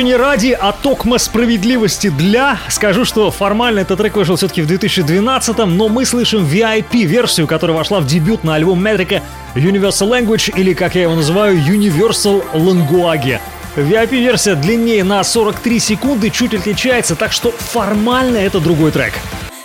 [0.03, 2.59] Не ради, а токма справедливости для.
[2.67, 8.01] Скажу, что формально этот трек вышел все-таки в 2012 но мы слышим VIP-версию, которая вошла
[8.01, 9.23] в дебют на альбом Метрика
[9.55, 13.39] Universal Language, или, как я его называю, Universal Language.
[13.77, 19.13] VIP-версия длиннее на 43 секунды, чуть отличается, так что формально это другой трек.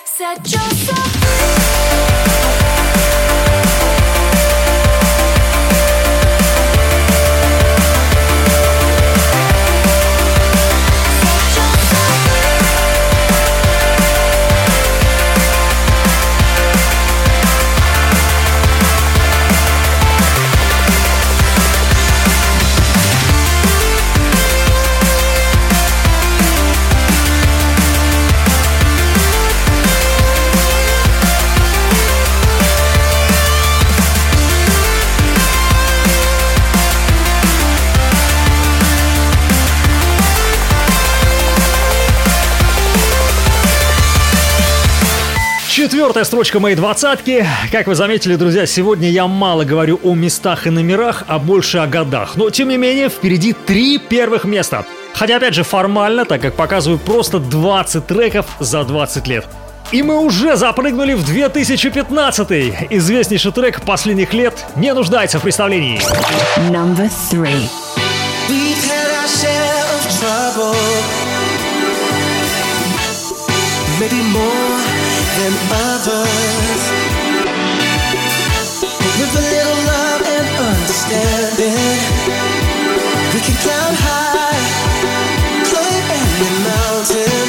[0.06, 1.79] Set yourself
[45.90, 47.44] Четвертая строчка моей двадцатки.
[47.72, 51.88] Как вы заметили, друзья, сегодня я мало говорю о местах и номерах, а больше о
[51.88, 52.36] годах.
[52.36, 54.86] Но, тем не менее, впереди три первых места.
[55.14, 59.46] Хотя, опять же, формально, так как показываю просто 20 треков за 20 лет.
[59.90, 62.50] И мы уже запрыгнули в 2015
[62.90, 66.00] Известнейший трек последних лет не нуждается в представлении.
[66.70, 67.68] Number three.
[68.48, 70.76] We've had our share of trouble.
[73.98, 74.69] Maybe more
[75.40, 76.82] than others.
[78.84, 81.96] But with a little love and understanding,
[83.32, 84.60] we can climb high,
[85.64, 87.40] climb any mountain.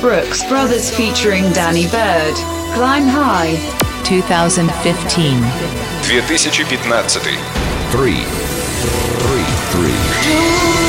[0.00, 2.34] Brooks Brothers featuring Danny Bird.
[2.74, 3.56] Climb High.
[4.04, 5.36] 2015.
[6.02, 7.20] 2015.
[7.92, 8.24] Three.
[9.20, 9.44] Three.
[9.70, 10.79] Three.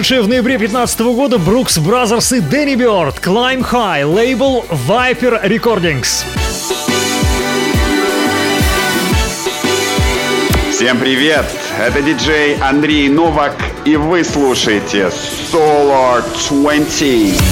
[0.00, 6.24] Вышедшая в ноябре 2015 года, Brookes Brothers и Danny Byrd, Climb High, лейбл Viper Recordings.
[10.72, 11.44] Всем привет!
[11.78, 15.10] Это диджей Андрей Новак, и вы слушаете
[15.52, 17.49] Solar 20.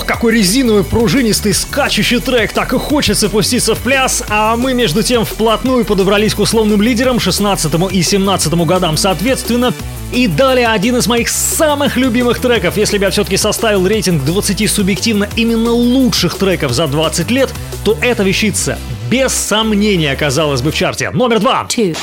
[0.00, 5.02] Ох, какой резиновый, пружинистый, скачущий трек, так и хочется пуститься в пляс, а мы между
[5.02, 9.74] тем вплотную подобрались к условным лидерам 16 и 17 годам соответственно.
[10.10, 14.70] И далее один из моих самых любимых треков, если бы я все-таки составил рейтинг 20
[14.70, 17.50] субъективно именно лучших треков за 20 лет,
[17.84, 18.78] то эта вещица
[19.10, 21.10] без сомнения оказалась бы в чарте.
[21.10, 21.66] Номер два.
[21.68, 21.94] Two.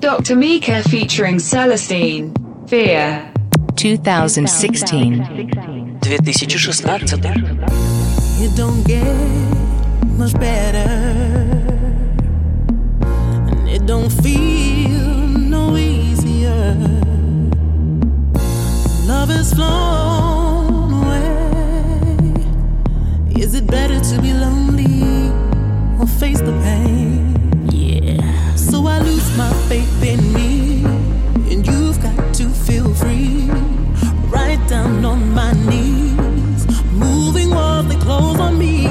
[0.00, 0.36] Dr.
[0.36, 2.32] Mika featuring Celestine.
[2.68, 3.31] Fear.
[3.82, 5.26] 2016.
[6.02, 7.02] 2016.
[8.38, 9.02] It don't get
[10.16, 10.88] much better,
[13.50, 16.76] and it don't feel no easier.
[19.04, 21.34] Love has flown away.
[23.34, 25.32] Is it better to be lonely
[26.00, 27.34] or face the pain?
[27.72, 28.54] Yeah.
[28.54, 30.84] So I lose my faith in me,
[31.52, 31.91] and you've got
[32.34, 33.50] to feel free.
[34.30, 37.52] Right down on my knees, moving
[38.40, 38.86] on me.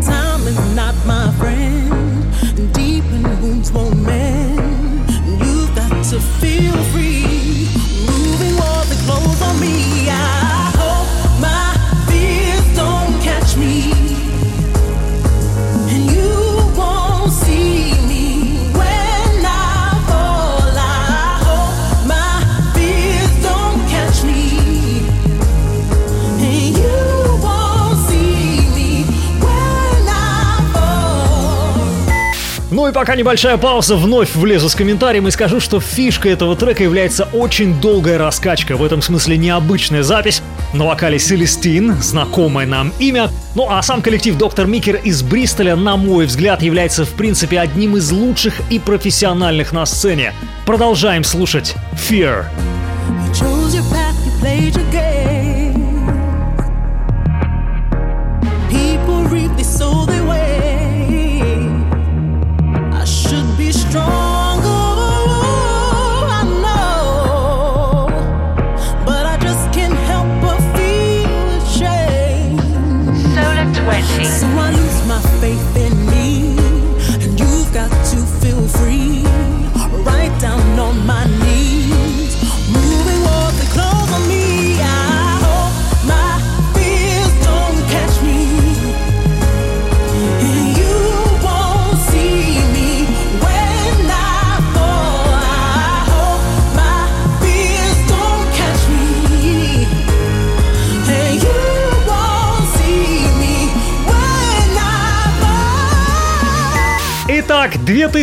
[0.00, 3.04] Time is not my friend, deep
[3.42, 5.10] wounds won't mend.
[5.44, 7.68] You've got to feel free,
[8.06, 10.08] moving walls they close on me.
[10.08, 10.41] I
[32.92, 37.24] и пока небольшая пауза, вновь влезу с комментарием и скажу, что фишкой этого трека является
[37.32, 40.42] очень долгая раскачка, в этом смысле необычная запись.
[40.74, 43.30] На вокале Селестин, знакомое нам имя.
[43.54, 47.96] Ну а сам коллектив Доктор Микер из Бристоля, на мой взгляд, является в принципе одним
[47.96, 50.34] из лучших и профессиональных на сцене.
[50.66, 52.44] Продолжаем слушать Fear.
[53.08, 55.41] You chose your path, you played your game.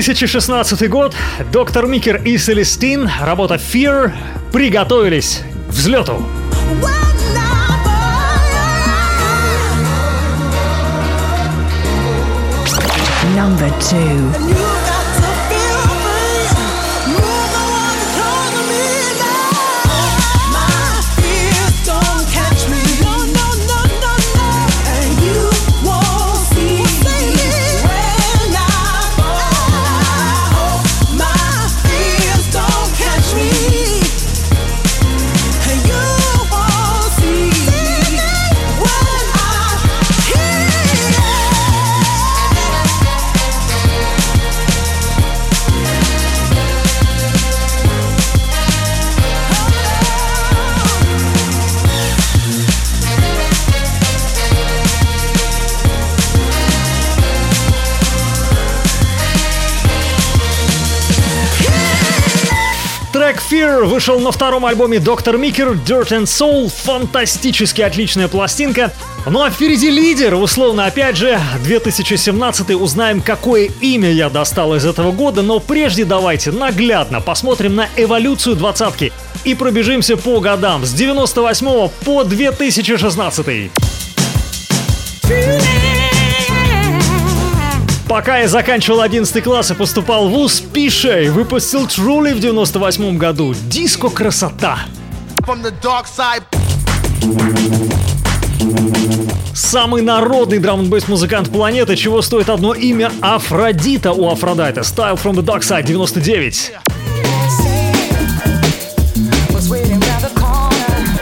[0.01, 1.13] 2016 год,
[1.51, 4.13] Доктор Микер и Селестин, работа Fear,
[4.53, 6.25] приготовились к взлету.
[13.35, 14.58] Number two.
[64.09, 65.37] Вышел на втором альбоме Dr.
[65.37, 66.71] Микер Dirt and Soul.
[66.83, 68.91] Фантастически отличная пластинка.
[69.27, 75.11] Ну а впереди лидер, условно, опять же, 2017 узнаем, какое имя я достал из этого
[75.11, 79.13] года, но прежде давайте наглядно посмотрим на эволюцию двадцатки
[79.43, 83.71] и пробежимся по годам с 98 по 2016.
[88.09, 93.53] Пока я заканчивал 11 класс и поступал в ВУЗ, Пишей выпустил Truly в 98 году.
[93.67, 94.79] Диско красота.
[99.53, 104.81] Самый народный драм н музыкант планеты, чего стоит одно имя Афродита у Афродита.
[104.81, 106.71] Style from the Dark Side 99.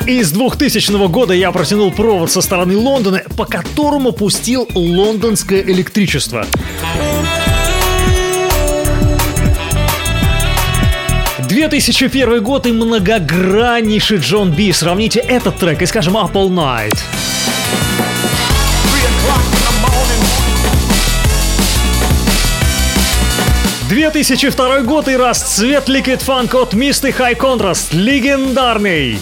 [0.07, 6.45] Из 2000 года я протянул провод со стороны Лондона, по которому пустил лондонское электричество.
[11.49, 14.71] «2001 год и многограннейший Джон Би.
[14.71, 16.97] Сравните этот трек и, скажем, All Night.
[23.89, 27.93] 2002 год и расцвет Liquid Funk от Misty High Contrast.
[27.93, 29.19] Легендарный.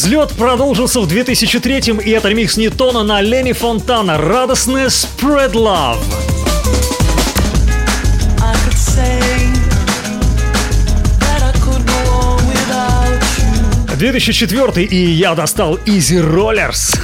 [0.00, 4.16] Взлет продолжился в 2003 и это ремикс Ньютона на Ленни Фонтана.
[4.16, 5.98] Радостная Spread Love.
[8.72, 9.20] Say
[11.20, 13.20] that I could go on without
[13.90, 13.98] you.
[13.98, 16.98] 2004 и я достал Easy Rollers.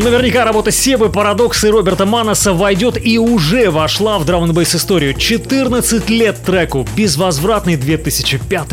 [0.00, 5.12] Наверняка работа Себы, Парадокса и Роберта Манаса войдет и уже вошла в драм н историю.
[5.12, 8.72] 14 лет треку, безвозвратный 2005.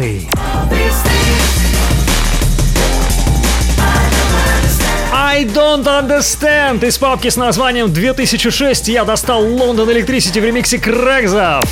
[5.36, 6.86] I don't understand.
[6.86, 11.64] Из папки с названием 2006 я достал London Electricity в ремиксе Крэгзов.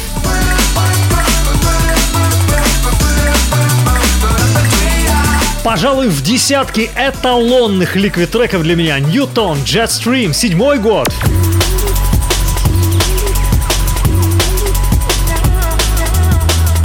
[5.64, 11.14] Пожалуй, в десятке эталонных ликвид-треков для меня Ньютон, Jetstream, седьмой год.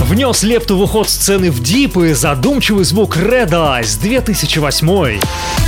[0.00, 5.65] Внес лепту в уход сцены в дип и задумчивый звук Red Eyes 2008.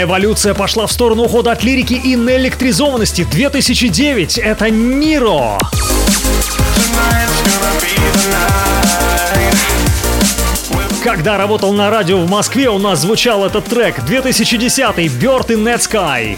[0.00, 3.24] Эволюция пошла в сторону ухода от лирики и наэлектризованности.
[3.24, 5.58] 2009— это Ниро.
[11.02, 14.80] Когда работал на радио в Москве, у нас звучал этот трек 2010
[15.20, 16.36] Bird in Net Sky.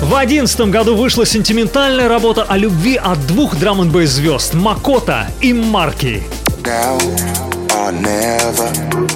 [0.00, 5.52] В одиннадцатом году вышла сентиментальная работа о любви от двух драм н звезд Макота и
[5.52, 6.22] Марки.
[6.62, 7.55] Never,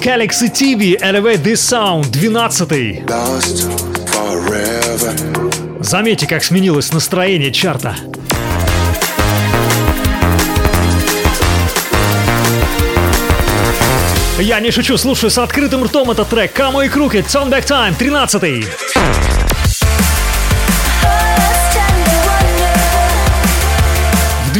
[0.01, 3.67] Galaxy TV Elevate This Sound 12 lost
[4.11, 5.83] forever.
[5.83, 7.95] Заметьте, как сменилось настроение чарта.
[14.39, 16.53] Я не шучу, слушаю с открытым ртом этот трек.
[16.53, 18.65] Камо и Крукет, Turn Back Time, 13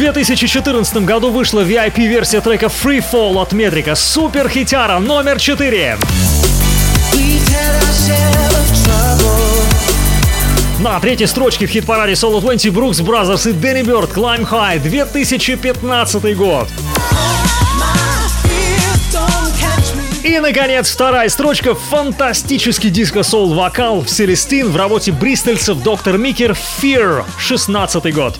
[0.02, 3.94] 2014 году вышла VIP-версия трека Free Fall от Метрика.
[3.94, 5.96] Супер хитяра номер 4.
[7.12, 9.62] We've had our share of trouble.
[10.82, 16.36] На третьей строчке в хит-параде Solo 20 Brooks Brothers и Danny Bird Climb High 2015
[16.36, 16.68] год.
[20.24, 28.12] И, наконец, вторая строчка– фантастический диско-соул-вокал в Селестин в работе бристольцев Доктор Микер «Fear» 16
[28.12, 28.36] год.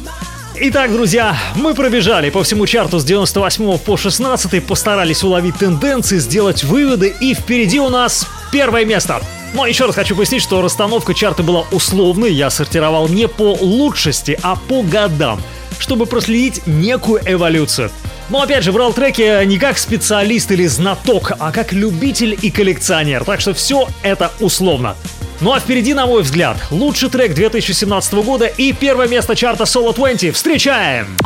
[0.65, 6.63] Итак, друзья, мы пробежали по всему чарту с 98 по 16, постарались уловить тенденции, сделать
[6.63, 9.21] выводы, и впереди у нас первое место.
[9.55, 14.39] Но еще раз хочу пояснить, что расстановка чарта была условной, я сортировал не по лучшести,
[14.41, 15.43] а по годам,
[15.81, 17.91] чтобы проследить некую эволюцию.
[18.29, 23.25] Но опять же, брал треки не как специалист или знаток, а как любитель и коллекционер,
[23.25, 24.95] так что все это условно.
[25.43, 29.93] Ну а впереди, на мой взгляд, лучший трек 2017 года и первое место чарта Solo
[29.93, 30.37] 20.
[30.37, 31.17] Встречаем!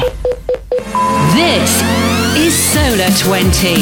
[1.34, 1.70] This
[2.34, 3.76] is Solar 20.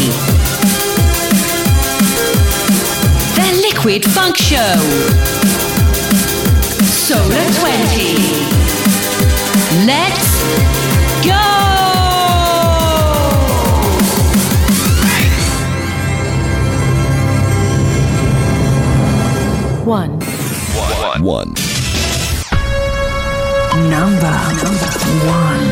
[3.37, 4.81] The Liquid Funk Show.
[6.83, 8.19] Solar 20.
[9.87, 10.43] Let's
[11.25, 11.65] go!
[19.87, 20.14] One.
[21.25, 21.55] one.
[23.89, 24.37] Number,
[25.25, 25.67] one.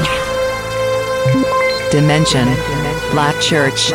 [1.90, 2.48] Dimension.
[3.14, 3.92] La Church.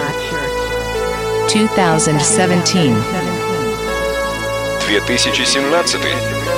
[1.50, 2.94] 2017.
[4.86, 6.57] 2017.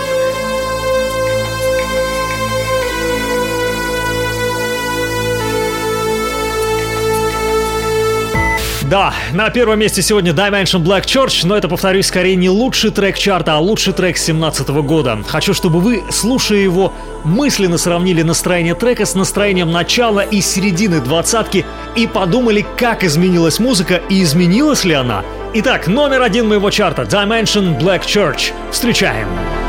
[8.90, 13.20] Да, на первом месте сегодня Dimension Black Church, но это, повторюсь, скорее не лучший трек
[13.20, 15.20] чарта, а лучший трек 2017 года.
[15.28, 16.92] Хочу, чтобы вы, слушая его,
[17.24, 24.02] мысленно сравнили настроение трека с настроением начала и середины двадцатки и подумали, как изменилась музыка
[24.10, 25.24] и изменилась ли она.
[25.54, 28.54] Итак, номер один моего чарта– Dimension Black Church.
[28.72, 29.28] Встречаем!
[29.28, 29.69] Встречаем!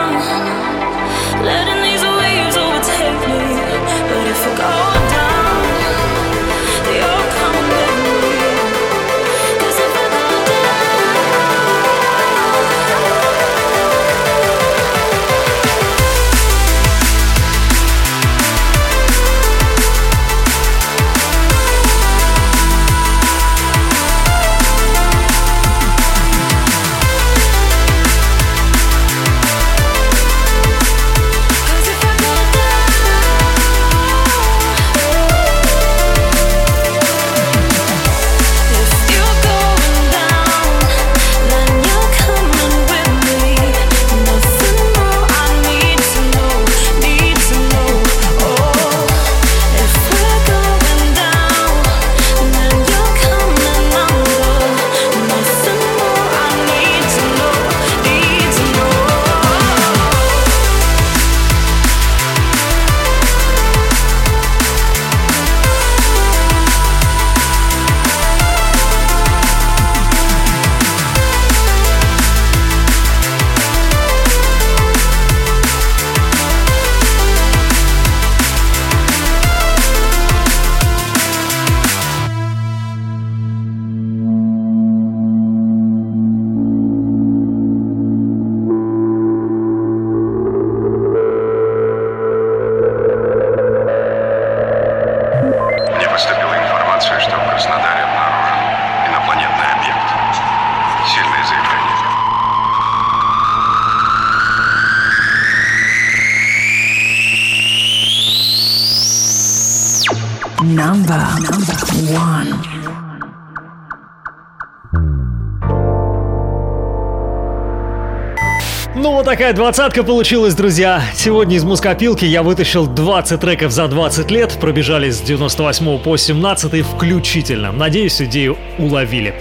[119.31, 121.01] такая двадцатка получилась, друзья.
[121.15, 124.57] Сегодня из мускопилки я вытащил 20 треков за 20 лет.
[124.59, 127.71] Пробежали с 98 по 17 включительно.
[127.71, 129.33] Надеюсь, идею уловили.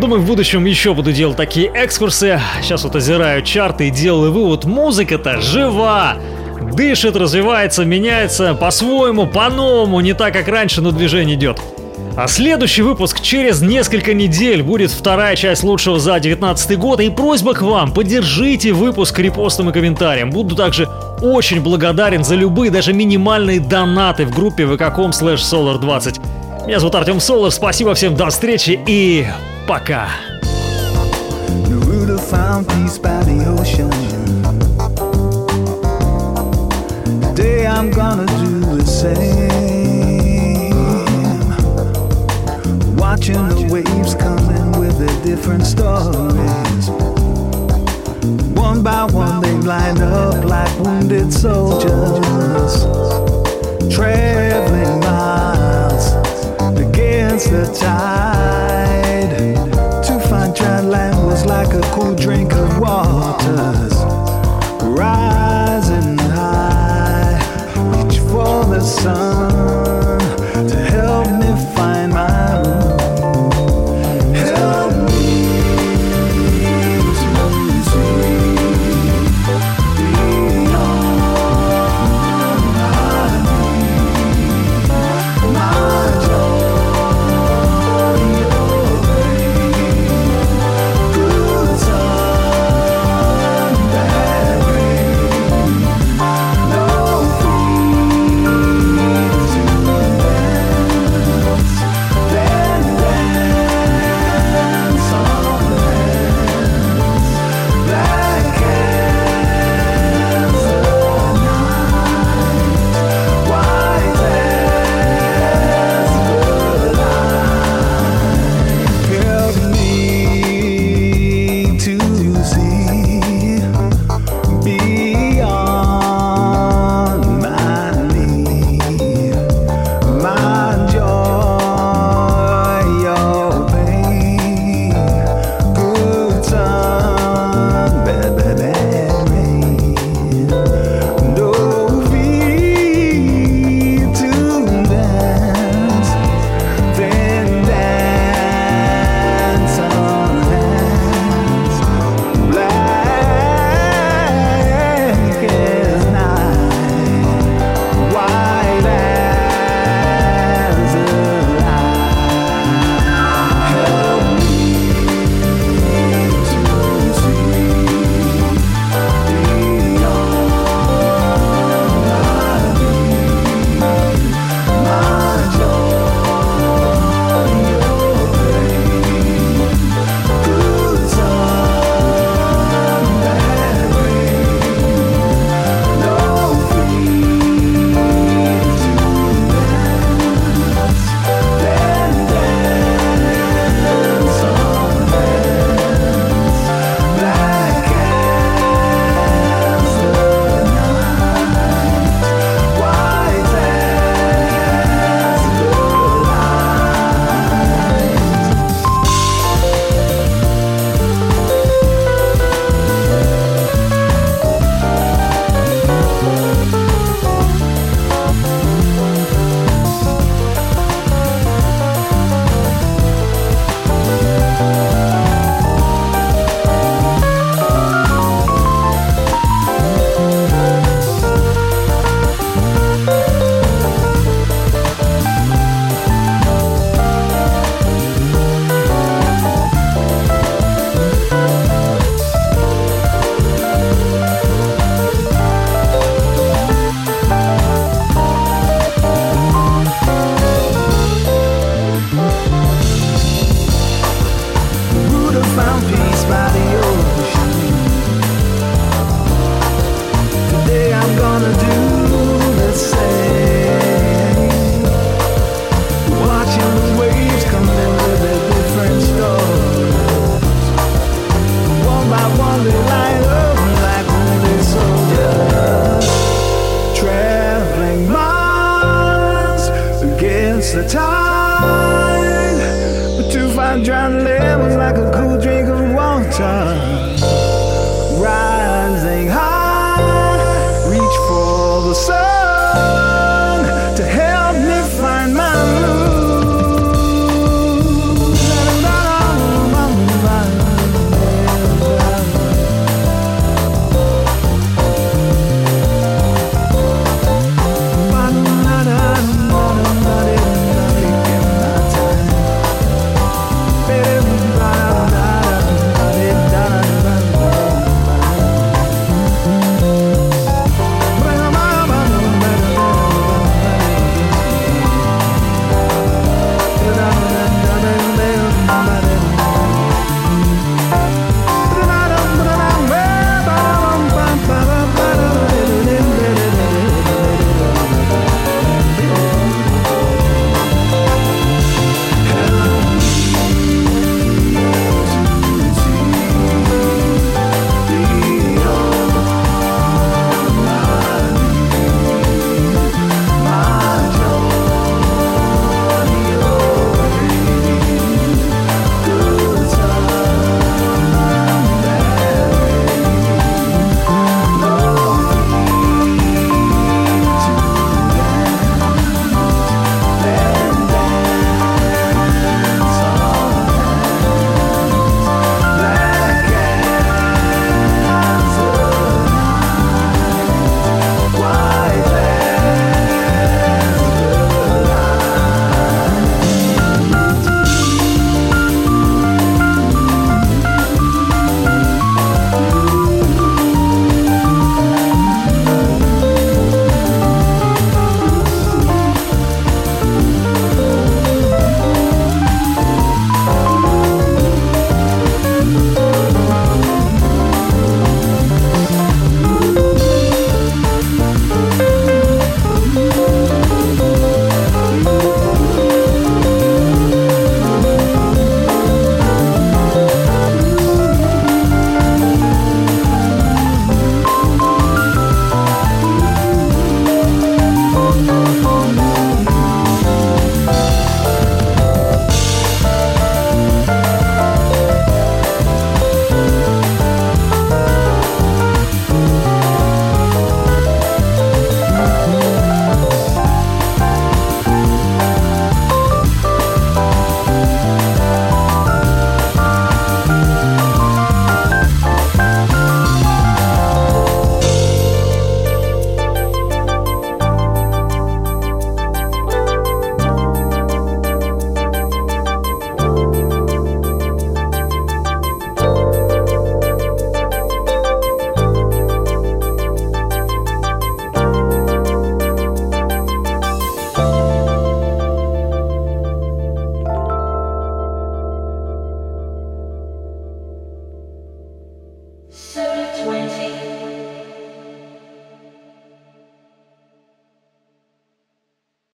[0.00, 2.40] Думаю, в будущем еще буду делать такие экскурсы.
[2.60, 4.64] Сейчас вот озираю чарты и делаю вывод.
[4.64, 6.16] Музыка-то жива!
[6.72, 11.60] Дышит, развивается, меняется по-своему, по-новому, не так, как раньше, но движение идет.
[12.16, 17.00] А следующий выпуск через несколько недель будет вторая часть лучшего за 19 год.
[17.00, 20.30] И просьба к вам, поддержите выпуск репостом и комментарием.
[20.30, 20.88] Буду также
[21.20, 26.66] очень благодарен за любые, даже минимальные донаты в группе vk.com slash solar20.
[26.66, 29.26] Меня зовут Артем Солар, спасибо всем, до встречи и
[29.68, 30.08] пока.
[37.76, 39.55] I'm gonna do the same.
[43.16, 46.90] Watching the waves coming with their different stories.
[48.54, 52.74] One by one they line up like wounded soldiers.
[53.90, 56.12] Traveling miles
[56.78, 59.30] against the tide.
[60.04, 63.94] To find dry land was like a cool drink of waters.
[64.84, 67.40] Rising high,
[67.96, 69.35] reach for the sun